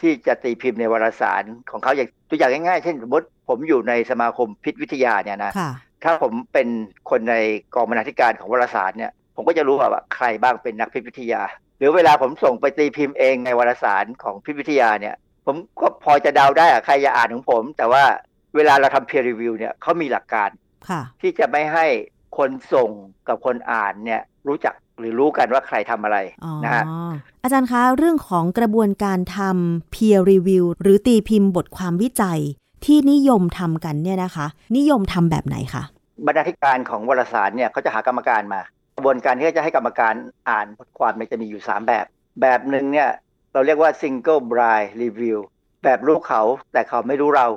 [0.00, 5.70] ที่จะตีพิมพ์ในวารสารของเขาอย่างตัวอย่างง่ายๆ เช่น สมมติผมอยู่ในสมาคมพิษวิทยาเนี่ยนะค่ะ
[6.04, 6.68] ถ้าผมเป็น
[7.10, 7.34] คนใน
[7.74, 11.42] กองบรรณาธิการของวารสารเนี่ย ผมก็จะรู้ว่าใครบ้างเป็นนักพิษวิทยา
[11.78, 15.14] หรือเวลาผมส่งไปตีพิมพ์เองในวารสารของพิษวิทยาเนี่ย
[15.46, 18.04] ผมก็พอจะเดาได้อะใครจะอ่านของผม แต่ว่า
[18.56, 20.50] เวลาเราทำ peer review เนี่ยเขามีหลักการ
[20.88, 21.86] ค่ะที่จะไม่ให้
[22.38, 22.90] คนส่ง
[23.28, 26.84] กับคนอ่านเนี่ยรู้จัก หรือรู้กันว่าใครทำอะไรอ๋อนะฮะ
[27.42, 32.40] อาจารย์คะเรื่องของกระบวนการทำ peer review หรือตีพิมพ์บทความวิจัย
[32.84, 35.82] ที่นิยมทำกันเนี่ยนะคะ นิยมทำแบบไหนคะ
[36.26, 38.60] บรรณาธิการของวารสารเนี่ยเขาจะหากรรมการมา
[38.96, 40.14] กระบวนการที่เขาจะให้กรรมการ
[40.50, 42.04] อ่านบทความมันจะมีอยู่ 3 แบบ
[42.40, 43.10] แบบหนึ่งเนี่ย
[43.52, 45.38] เราเรียกว่า single blind review
[45.84, 46.42] แบบรู้เขา
[46.72, 47.48] แต่เขาไม่รู้เรา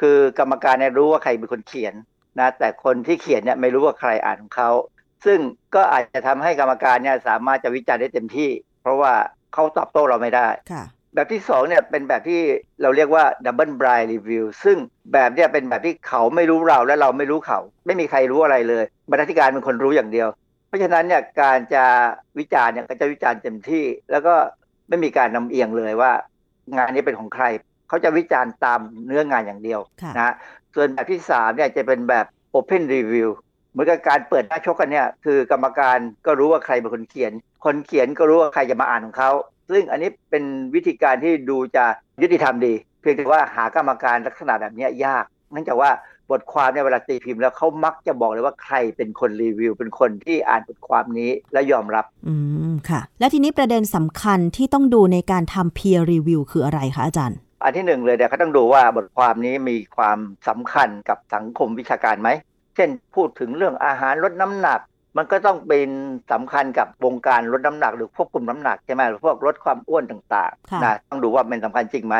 [0.00, 1.94] คือกรรมการเนี่ยรู้ว่าใครเป็นคนเขียน
[2.40, 4.70] นะแต่คนที่เขียนเนี่ยไม่รู้ว่าใครอ่านของเขา
[5.24, 5.38] ซึ่ง
[5.74, 8.50] ก็อาจจะทำให้กรรมการเนี่ยสามารถจะวิจารณ์ได้เต็มที่
[8.82, 9.12] เพราะว่า
[9.54, 12.40] เขาตอบโต้เราไม่ได้ค่ะแบบที่สองเนี่ยเป็นแบบที่
[12.82, 14.76] เราเรียกว่า double blind review ซึ่ง
[15.12, 20.28] แบบเนี่ยเป็นแบบที่เขาไม่รู้เราและเราไม่รู้เขา ไม่มีใครรู้อะไรเลยบรรณาธิการเป็นคนรู้อย่างเดียว
[20.68, 21.84] เพราะฉะนั้นเนี่ยการจะ
[22.38, 24.34] วิจารณ์เนี่ยก็จะวิจารณ์เต็มที่ แล้วก็
[24.88, 26.12] ไม่มีการนำเอียงเลยว่า
[26.76, 27.44] งานนี้เป็นของใคร
[27.88, 30.34] เขาจะวิจารณ์ตามเนื้องานอย่างเดียวค่ะนะ
[30.74, 32.26] ส่วนแบบที่สามเนี่ยจะเป็นแบบ
[32.58, 33.28] open review
[33.70, 37.32] เหมือนกับการเปิดหน้าชกกันเนี่ยคือกรรมการก็รู้ว่าใครเป็นคนเขียน
[37.64, 39.30] คนเขียนก็รู้ว่าใครจะมาอ่านของเขา
[39.70, 40.44] ซึ่งอันนี้เป็น
[40.74, 41.84] วิธีการที่ดูจะ
[42.22, 45.90] ยุติธรรมดี เพียงแต่ว่าหากรรมการลักษณะแบบเนี้ยยากเนื่องจากว่า
[46.30, 52.34] บทความเนี่ยเวลาตีพิมพ์แล้วเขามักจะบอกเลยว่าใครเป็นคนรีวิว เป็นคนที่อ่านบทความนี้และยอมรับ อื
[52.72, 62.28] มค่ะ แล้วทีนี้ประเด็นสำคัญที่ต้องดูในการทำ peer review คืออะไรคะอาจารย์ อันที่หนึ่งเลยเนี่ยเขาต้องดูว่าบทความนี้มีความสำคัญกับสังคมวิชาการไหม
[62.78, 64.80] เช่นพูดถึงเรื่องอาหารลดน้ำหนัก
[65.16, 65.88] มันก็ต้องเป็น
[66.32, 72.16] สำคัญกับวงการลดน้ำหนัก หรือควบคุมน้ำหนักใช่ไหมหรือพวกลดความอ้วนต่างค่ะๆนะต้องดูว่าเป็นสำคัญจริงไหม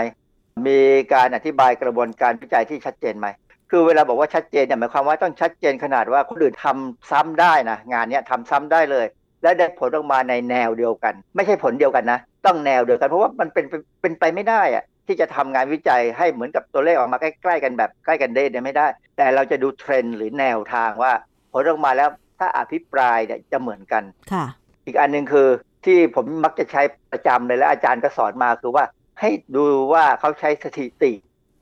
[0.66, 0.80] มี
[1.14, 3.26] การอธิบายกระบวนการวิจัยที่ชัดเจนไหม
[3.70, 9.06] คือเวลาบอกว่าชัดเจนเนี่ยหมายความว่าต้องชัดเจนขนาดว่าคนอื่นทำซ้ำได้นะงานเนี้ยทำซ้ำได้เลย
[9.42, 18.86] และได้ผลออกมาในแนวเดียวกัน ไม่ใช่ผลเดียวกันนะ ต้องแนวเดียวกันเพราะว่ามันเป็นเป็นเป็นไปไม่ได้อะ ที่จะทำงานวิจัยให้เหมือนกับตัวเลขออกมาใกล้ ๆ กันแบบใกล้กันได้เนี่ยไม่ได้
[19.16, 21.12] แต่เราจะดูเทรนด์หรือแนวทางว่า
[21.52, 24.02] ผลออกมาแล้วถ้าอภิปรายเนี่ยจะเหมือนกัน
[24.32, 24.44] ค่ะ
[24.86, 25.48] อีกอันหนึ่งคือ
[25.84, 26.82] ที่ผมมักจะใช้
[27.12, 28.84] ประจำเลยและอาจารย์ก็สอนมาคือว่า
[29.20, 31.12] ให้ดูว่าเขาใช้สถิติ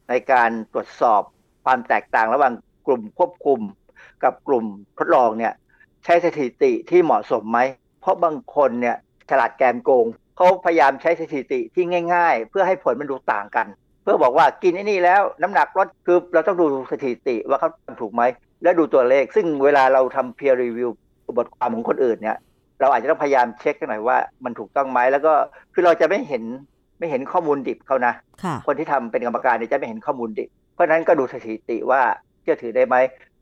[0.09, 1.23] ในการตรวจสอบ
[1.65, 2.55] ความแตกต่างระหว่าง
[2.87, 3.61] กลุ่มควบคุม
[4.25, 4.65] กับกลุ่ม
[4.99, 5.53] ทดลองเนี่ย
[6.05, 7.59] ใช้สถิติที่เหมาะสมไหม
[8.01, 8.97] เพราะบางคนเนี่ย
[9.31, 11.85] ฉลาดแกมโกง เขาพยายามใช้สถิติที่
[12.15, 13.67] ง่าย ๆ เพื่อให้ผลมันดูต่างกัน
[14.03, 18.23] เพื่อบอกว่ากินไอ้นี่แล้วน้ำหนักลดคือเราต้องดูสถิติว่าเขาทำถูกไหม
[18.63, 20.91] และดูตัวเลข ซึ่งเวลาเราทำ peer review
[21.37, 22.37] บทความของคนอื่นเนี่ย
[22.81, 25.33] เราอาจจะต้องพยายามเช็คกันหน่อยว่ามันถูกต้องไหมแล้วก็
[25.75, 26.43] คือเราจะไม่เห็น
[26.99, 32.01] ไม่เห็นข้อมูลดิบเขานะค่ะคนที่ทำเป็นกรรมการเนี่ยจะไม่เห็นข้อมูลดิบ เพราะฉะนั้นก็ดูสถิติว่า
[32.43, 32.97] เชื่อถือได้ไหม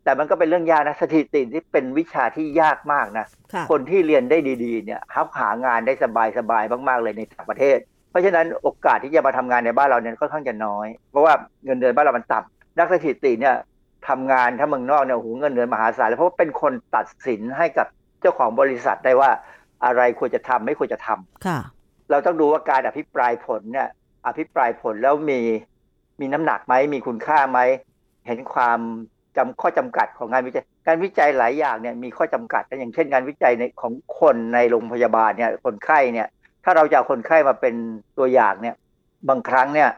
[0.04, 5.94] แต่มันก็เป็นเรื่องยากนะสถิติที่เป็นวิชาที่ยากมากนะค่ะคนที่เรียนได้ดีๆเนี่ยหาหางานได้
[6.38, 7.78] สบายๆมากๆเลยในต่างประเทศ
[8.10, 11.32] เพราะฉะนั้นโอกาสที่จะมาทำงานในบ้านเราเนี่ยค่อนข้างจะน้อย เพราะว่า
[11.64, 13.54] เงินเดือนบ้านเรามันต่ำนักสถิติเนี่ย
[14.08, 17.86] ทำงานถ้าเมืองนอกเนี่ยโอ้โหเงินเดือนมหาศาลเลยเพราะว่าเป็นคนตัดสินให้กับ
[18.20, 19.30] เจ้าของบริษัทได้ว่า
[19.84, 21.58] อะไรควรจะทำไม่ควรจะทำค่ะ
[22.10, 23.88] เราต้องดูว่าการอภิปรายผลเนี่ย
[24.26, 25.40] อภิปรายผลแล้วมี
[26.20, 27.60] มีน้ำหนักไหมมีคุณค่าไหม
[28.26, 28.80] เห็นความ
[29.36, 36.28] จำข้อจำกัดของงานวิจัย การวิจัยหลายอย่างเนี่ยมีข้อจำกัดนะอย่างเช่นงานวิจัยในของคนในโรงพยาบาลเนี่ยคนไข้เนี่ย
[36.64, 37.74] ถ้าเราจะเอาคนไข้มาเป็น
[38.18, 38.74] ตัวอย่างเนี่ย
[39.28, 39.88] บางครั้งเนี่ย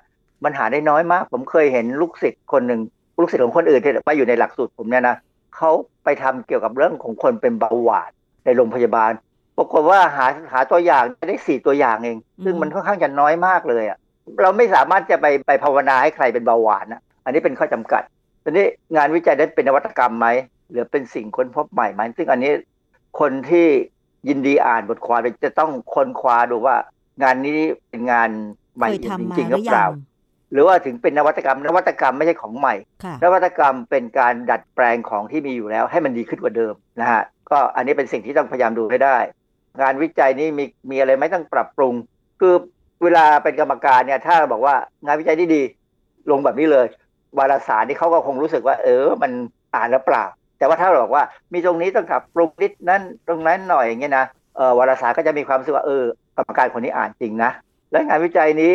[0.45, 2.81] มันหาได้น้อยมาก ผมเคยเห็นลูกศิษย์คนหนึ่ง
[3.21, 5.17] ลูกศิษย์ของคนอื่นที่มาอยู่ในหลักสูตรผมเนี่ยนะ
[5.57, 5.71] เขา
[6.05, 8.11] ไปทำเกี่ยวกับเรื่องของคนเป็นเบาหวาน
[8.45, 9.13] ในโรงพยาบาล
[9.57, 13.99] ปรากฏว่าหาหาตัวอย่างได้สี่ตัวอย่างเอง ซึ่งมันค่อนข้างจะน้อยมากเลยอะ
[14.43, 18.03] เราไม่สามารถจะไปไปภาวนาให้ใครเป็นเบาหวานนะอันนี้เป็นข้อจำกัด
[18.47, 18.67] ทีนี้
[18.97, 20.29] งานวิจัยนั้นเป็นนวัตกรรมไหม
[20.71, 22.53] หรือเป็นสิ่งค้นพบใหม่ไหมซึ่งอันนี้
[23.21, 23.67] คนที่
[24.29, 26.77] ยินดีอ่านบทความจะต้องค้นคว้าดูว่า
[27.23, 27.59] งานนี้
[27.91, 28.31] เป็นงาน
[28.77, 29.91] ใหม่เคยทำจมาริงๆหหรืรืออยัเปล่าง
[30.53, 32.75] หรือว่าถึงเป็นนวัตกรรมนวัตกรรมไม่ใช่ของใหม่
[33.05, 39.17] ค่ะนวัตกรรมเป็นการดัดแปลงของที่มีอยู่แล้ว ให้มันดีขึ้นกว่าเดิมนะฮะก็อันนี้เป็นสิ่งที่ต้องพยายามดูให้ได้
[39.81, 41.95] งานวิจัยนี้มีมีอะไรไหม่ต้องปรับปรุง
[42.41, 42.55] คือ
[43.03, 44.75] เวลาเป็นกรรมการเนี่ยถ้าบอกว่า
[45.07, 45.63] งานวิจัยที่ดี
[46.31, 46.87] ลงแบบนี้เลย
[47.39, 49.33] วารสารนี่เขาก็คงรู้สึกว่า เออ มัน
[49.75, 50.25] อ่านแล้วเปล่า
[50.59, 54.27] แต่ว่าถ้าเราบอกว่ามีตรงนี้ต้องปรับปรุงนิดนั้นตรงนั้นหน่อยอย่างเงี้ยนะ
[54.57, 56.05] เออวารสารก็จะมีความรู้สึกว่าเออ
[56.37, 57.51] กรรมการคนนี้อ่านจริงนะ
[57.93, 58.73] และงานวิจัยนี้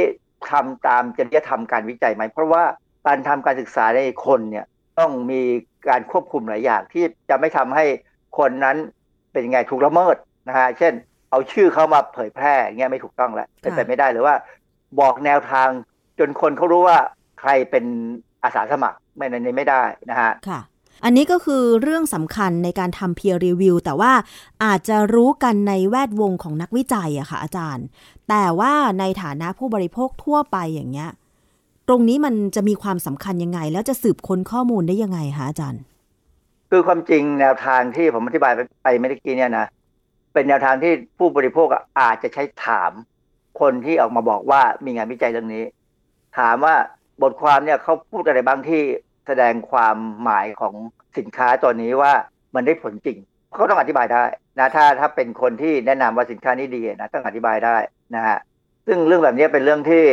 [0.50, 2.64] ทำตามจริยธรรมการวิจัยไหมเพราะว่า
[3.08, 4.66] การทำการศึกษาในคนเนี่ย
[5.00, 5.42] ต้องมี
[5.90, 7.86] การควบคุมหลายอย่างที่จะไม่ทำให้
[8.38, 8.78] คนนั้น
[9.32, 10.16] เป็นไงถูกละเมิด
[10.48, 10.94] นะฮะเช่น
[11.30, 14.36] เอาชื่อเขามาเผยแพร่เงี้ยไม่ถูกต้องแล้วเป็นไปไม่ได้หรือว่า
[15.00, 15.70] บอกแนวทาง
[16.20, 16.98] จนคนเขารู้ว่า
[17.40, 17.86] ใครเป็น
[18.44, 20.60] อาสาสมัครไม่ในนี้ไม่ได้นะฮะค่ะ
[21.04, 24.12] อันนี้ก็คือเรื่องสำคัญในการทำ peer review แต่ว่า
[24.64, 27.86] อาจจะรู้กันในแวดวงของนักวิจัยอะค่ะอาจารย์
[28.30, 31.10] แต่ว่าในฐานะผู้บริโภคทั่วไปอย่างเงี้ย
[31.88, 35.82] ตรงนี้มันจะมีความสำคัญยังไง แล้วจะสืบค้นข้อมูลได้ยังไงคะอาจารย์
[36.70, 39.66] คือความจริงแนวทางที่ผมอธิบายไปไปเมื่อกี้เนี่ยนะ
[40.34, 42.92] เป็นแนวทางที่ผู้บริโภคอะอาจจะใช้ถาม
[43.60, 45.64] คนที่ออกมาบอกว่ามีงานวิจัยเรื่องนี้
[46.38, 46.76] ถามว่า
[47.24, 48.82] บทความเนี่ยเขาพูดอะไรบ้างที่
[49.28, 50.74] แสดงความหมายของ
[51.18, 52.14] สินค้าตัวนี้ว่า
[52.56, 53.18] มันได้ผลจริง
[53.54, 54.26] เขาต้องอธิบายได้
[54.60, 57.78] นะถ้าถ้าเป็นคนที่แนะนำว่าสินค้านี้ดีนะต้องอธิบายได้
[58.16, 58.38] นะฮะ
[58.88, 60.04] ซึ่งเรื่องแบบนี้เป็นเรื่องที่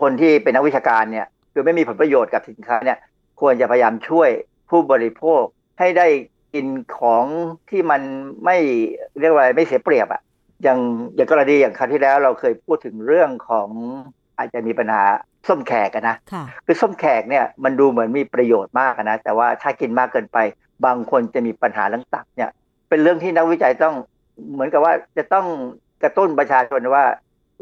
[0.00, 2.98] คนที่เป็นนักวิชาการเนี่ยคือไม่มีผลประโยชน์กับสินค้าเนี่ย
[3.40, 4.30] ควรจะพยายามช่วย
[4.70, 5.42] ผู้บริโภค
[5.78, 6.06] ให้ได้
[6.54, 6.66] กิน
[6.98, 7.24] ของ
[7.70, 8.02] ที่มัน
[8.44, 8.56] ไม่
[9.20, 10.22] เรียกว่าไม่เสียเปรียบอะ
[10.62, 10.78] อย่าง
[11.14, 13.68] อย่างกรณีอย่างคราวที่แล้วเราเคยพูดถึงเรื่องของ
[14.40, 15.02] อาจจะมีปัญหา
[15.48, 20.38] ส้มแขกอะนะค่ะคือส้มแขกเนี่ยมันดูเหมือนมีประโยชน์มากอะนะแต่ว่าถ้ากินมากเกินไป
[20.86, 22.50] บางคนจะมีปัญหาเรื่องตับเนี่ย
[22.88, 23.94] เป็นเรื่องที่นักวิจัยต้อง
[24.52, 25.46] เหมือนกับว่าจะต้อง
[26.02, 27.04] กระตุ้นประชาชนว่า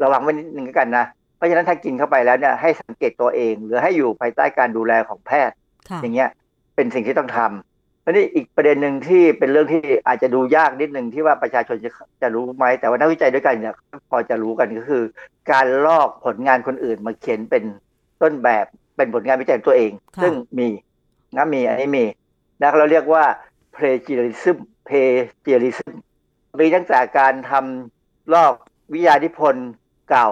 [0.03, 1.05] ระวังไว้นิดนึงแล้วกันนะ
[1.35, 5.55] เพราะฉะนั้นถ้ากินเข้าไปแล้วเนี่ยให้สังเกตตัวเอง หรือให้อยู่ภายใต้การดูแลของแพทย์
[5.89, 6.29] ค่ะอย่างเงี้ย
[6.75, 7.68] เป็นสิ่งที่ต้องทำ
[8.09, 11.91] แล้วนี่อีกประเด็นหนึ่งที่เป็นเรื่องที่อาจจะดูยากนิดหนึ่งที่ว่าประชาชนจะ
[12.21, 13.75] จะรู้ไหม แต่ว่านักวิจัยด้วยกันเนี่ย
[14.09, 15.03] พอจะรู้กันก็คือ
[15.51, 17.63] การลอกผลงานคนอื่นมาเขียนเป็น
[18.21, 18.65] ต้นแบบ
[18.97, 20.67] เป็นผลงานวิจัยของตัวเองค่ะซึ่งมี
[21.35, 22.05] นะมีอันนี้มี
[22.61, 23.23] นะเราเรียกว่า
[23.75, 24.57] plagiarism
[24.87, 25.93] plagiarism
[26.59, 28.53] มีตั้งแต่การทำลอก
[28.93, 29.69] วิทยานิพนธ์
[30.09, 30.29] เก่า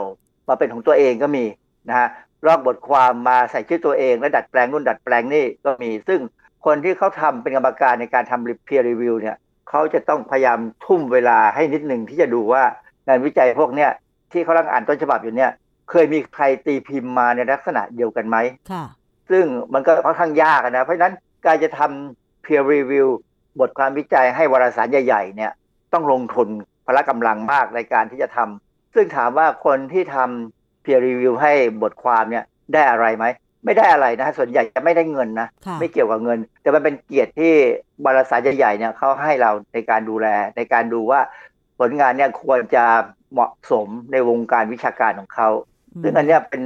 [0.48, 1.46] มาเป็นของตัวเองก็มี
[1.90, 2.08] นะฮะ
[2.46, 6.20] ลอกบทความมาใส่ชื่อตัวเอง แล้วดัดแปลงนู่นดัดแปลงนี่ก็มีซึ่ง
[6.68, 9.38] คนที่เขาทำเป็นกรรมการในการทำ peer review เนี่ย
[9.70, 12.64] เขาจะต้องพยายามทุ่มเวลาให้นิดหนึ่งที่จะดูว่า
[13.08, 13.92] งานวิจัยพวกเนี้ย
[14.32, 15.52] ที่เขากำลังอ่านต้นฉบับอยู่เนี่ย
[15.90, 18.38] เคยมีใครตีพิมพ์มาในลักษณะเดียวกันไหม
[18.72, 18.84] ค่ะ
[19.30, 21.14] ซึ่งมันก็ค่อนข้างยากอะนะ เพราะฉะนั้น
[21.46, 23.08] การจะทำ peer review
[23.60, 25.52] บทความวิจัยให้วารสารใหญ่ๆเนี่ย
[25.94, 26.50] ต้องลงทุน
[26.86, 32.44] พละกำลังมากในการที่จะทำซึ่งถามว่าคนที่ทำ peer review ให้บทความเนี่ย
[32.74, 33.26] ได้อะไรไหม
[33.66, 37.54] ไม่ได้อะไรนะ ส่วนใหญ่จะไม่ได้เงินนะค่ะไม่เกี่ยวกับเงิน แต่มันเป็นเกียรติที่
[38.06, 40.28] บริษัทใหญ่ๆเนี่ยเขาให้เราในการดูแล
[40.58, 41.20] ในการดูว่า
[41.80, 42.86] ผลงานเนี่ยควรจะ
[43.32, 45.50] เหมาะสมในวงการวิชาการของเขา
[46.04, 46.64] ซึ่งอันเนี้ยเป็น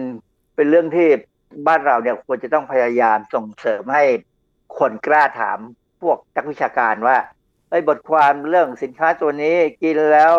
[0.55, 1.07] เป็นเรื่องที่
[1.67, 4.03] บ้านเราเนี่ยควรจะต้องพยายามส่งเสริมให้
[4.79, 5.59] คนกล้าถาม
[6.01, 7.17] พวกนักวิชาการว่า
[7.69, 10.33] ไอ้บทความเรื่องสินค้าตัวนี้กินแล้ว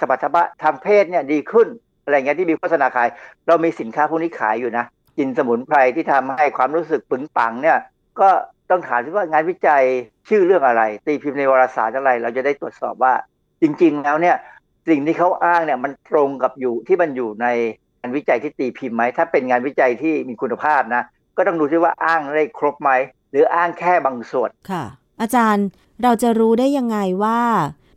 [0.00, 1.68] สมรรถภาพทางเพศเนี่ยดีขึ้น
[2.04, 3.08] อะไรเงี้ยที่มีโฆษณาขาย
[3.46, 4.84] เรามีสินค้าพวกนี้ขายอยู่นะ
[5.18, 7.78] กินสมุนไพรที่ทำให้ความรู้สึกปึงปังเนี่ย
[8.20, 8.28] ก็
[8.70, 9.82] ต้องถามว่างานวิจัย
[10.28, 13.14] ชื่อเรื่องอะไร ตีพิมพ์ในวารสารอะไร เราจะได้ตรวจสอบว่า
[13.62, 14.36] จริง ๆ แล้วเนี่ย
[14.88, 17.46] สิ่งที่เขาอ้างเนี่ยมันตรงกับอยู่ที่มันอยู่ใน
[18.00, 21.02] งานวิจัยที่ตีพิมพ์ไหมถ้าเป็นงานวิจัยที่มีคุณภาพนะ
[21.36, 22.90] ก็ต้องดูที่ว่าอ้างได้ครบไหม
[23.30, 24.84] หรืออ้างแค่บางส่วนค่ะ
[25.20, 25.66] อาจารย์
[26.02, 27.40] เราจะรู้ได้ยังไงว่า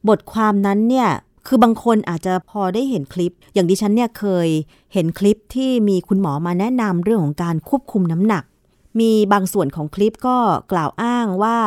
[0.10, 1.10] บทความนั้นเนี่ย
[1.48, 4.48] คือบางคนอาจจะพอได้เห็นคลิป อย่างดิฉันเนี่ยเคย
[4.94, 8.44] เห็นคลิปที่มีคุณหมอมาแนะนำเรื่องของการควบคุมน้ำหนัก
[9.00, 10.38] มีบางส่วนของคลิปก็
[10.72, 11.58] กล่าวอ้างว่า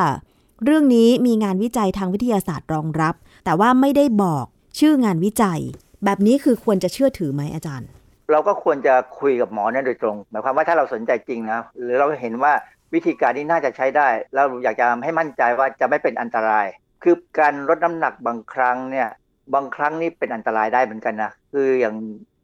[0.65, 3.15] เรื่องนี้มีงานวิจัยทางวิทยาศาสตร์รองรับ
[3.45, 4.45] แต่ว่าไม่ได้บอก
[4.79, 5.61] ชื่องานวิจัย
[6.05, 7.89] แบบนี้คือควรจะเชื่อถือไหมอาจารย์
[8.33, 12.53] เราก็ควรจะคุยกับหมอเนี่ยโดยตรง หมายความว่าถ้าเราสนใจจริงนะหรือเราเห็นว่า
[12.95, 16.67] วิธีการนี้น่าจะใช้ได้ เราอยากจะให้มั่นใจว่าจะไม่เป็นอันตราย
[17.03, 19.09] คือการลดน้ำหนักบางครั้งเนี่ย
[19.55, 21.95] บางครั้งนี่เป็นอันตรายได้เหมือนกันนะ คืออย่าง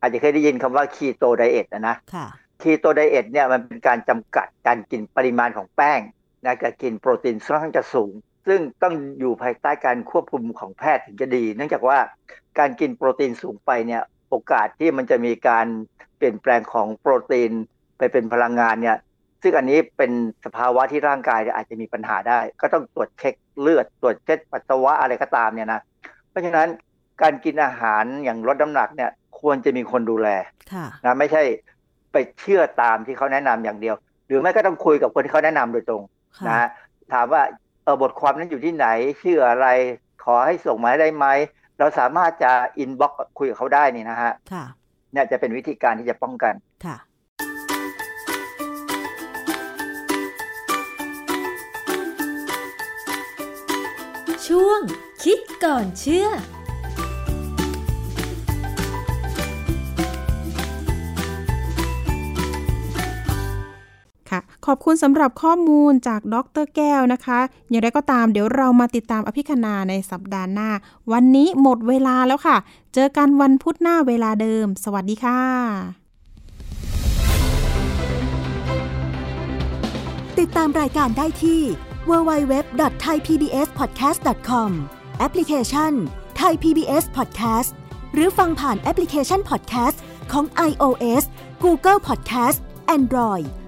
[0.01, 1.97] อาจจะเคยได้ยินคำว่าคีโตไดเอทนะนะ
[2.63, 6.01] คีโตไดเอทเนี่ยมันเป็นการจำกัดการกินปริมาณของแป้ง
[6.45, 8.13] นะการกินโปรตีนค่อนข้างจะสูง
[8.47, 11.99] ซึ่งต้องอยู่ภายใต้การควบคุมของแพทย์ถึงจะดี เนื่องจากว่า
[12.59, 15.67] การกินโปรตีนสูงไปเนี่ยโอกาสที่มันจะมีการ
[16.17, 17.53] เปลี่ยนแปลงของโปรตีน
[17.99, 18.99] ไปเป็นพลังงานเนี่ย
[19.43, 20.13] ซึ่งอันนี้เป็น
[20.45, 25.81] สภาวะที่ร่างกายอาจจะมีปัญหาได้ ก็ต้องตรวจเช็คเลือดตรวจเช็คปัสสาวะอะไรก็ตามเนี่ยนะ
[26.31, 26.69] เพราะฉะนั้น
[27.23, 29.11] การกินอาหารอย่างลดน้ำหนักเนี่ย
[29.41, 30.29] ควรจะมีคนดูแล
[31.05, 31.43] นะไม่ใช่
[32.12, 33.95] ไปเชื่อตามที่เขาแนะนำอย่างเดียว
[34.27, 36.03] หรือไม่ก็ต้องคุยกับคนที่เขาแนะนำโดยตรง
[36.49, 36.69] นะ
[37.12, 37.43] ถามว่า
[37.85, 38.87] เออบทความนั้นอยู่ที่ไหน
[39.23, 39.67] ชื่ออะไร
[40.25, 41.27] ขอให้ส่งมาได้ไหม
[41.79, 44.33] เราสามารถจะอินบ็อกคุยกับเขาได้นี่นะฮะ
[45.12, 46.55] เนี่ยจะเป็นวิธีการที่จะป้องกัน
[46.85, 46.97] ค่ะ
[54.47, 54.81] ช่วง
[55.25, 56.29] คิดก่อนเชื่อ
[64.67, 70.71] ขอบคุณสำหรับข้อมูลจากดรแก้วนะคะ อย่างไรก็ตามเดี๋ยวเรามาติดตามอภิคณาในสัปดาห์หน้า
[71.12, 72.57] วันนี้หมดเวลาแล้วค่ะ
[72.95, 75.41] เจอกันวันพุธหน้าเวลาเดิม สวัสดีค่ะ
[80.39, 81.61] ติดตามรายการได้ที่
[82.09, 84.71] www.thaipbspodcast.com
[85.19, 85.93] แอปพลิเคชัน
[86.41, 87.71] Thai PBS Podcast
[88.15, 89.97] หรือฟังผ่านแอปพลิเคชัน Podcast
[90.33, 91.23] ของ iOS
[91.65, 92.59] Google Podcast
[92.97, 93.47] Android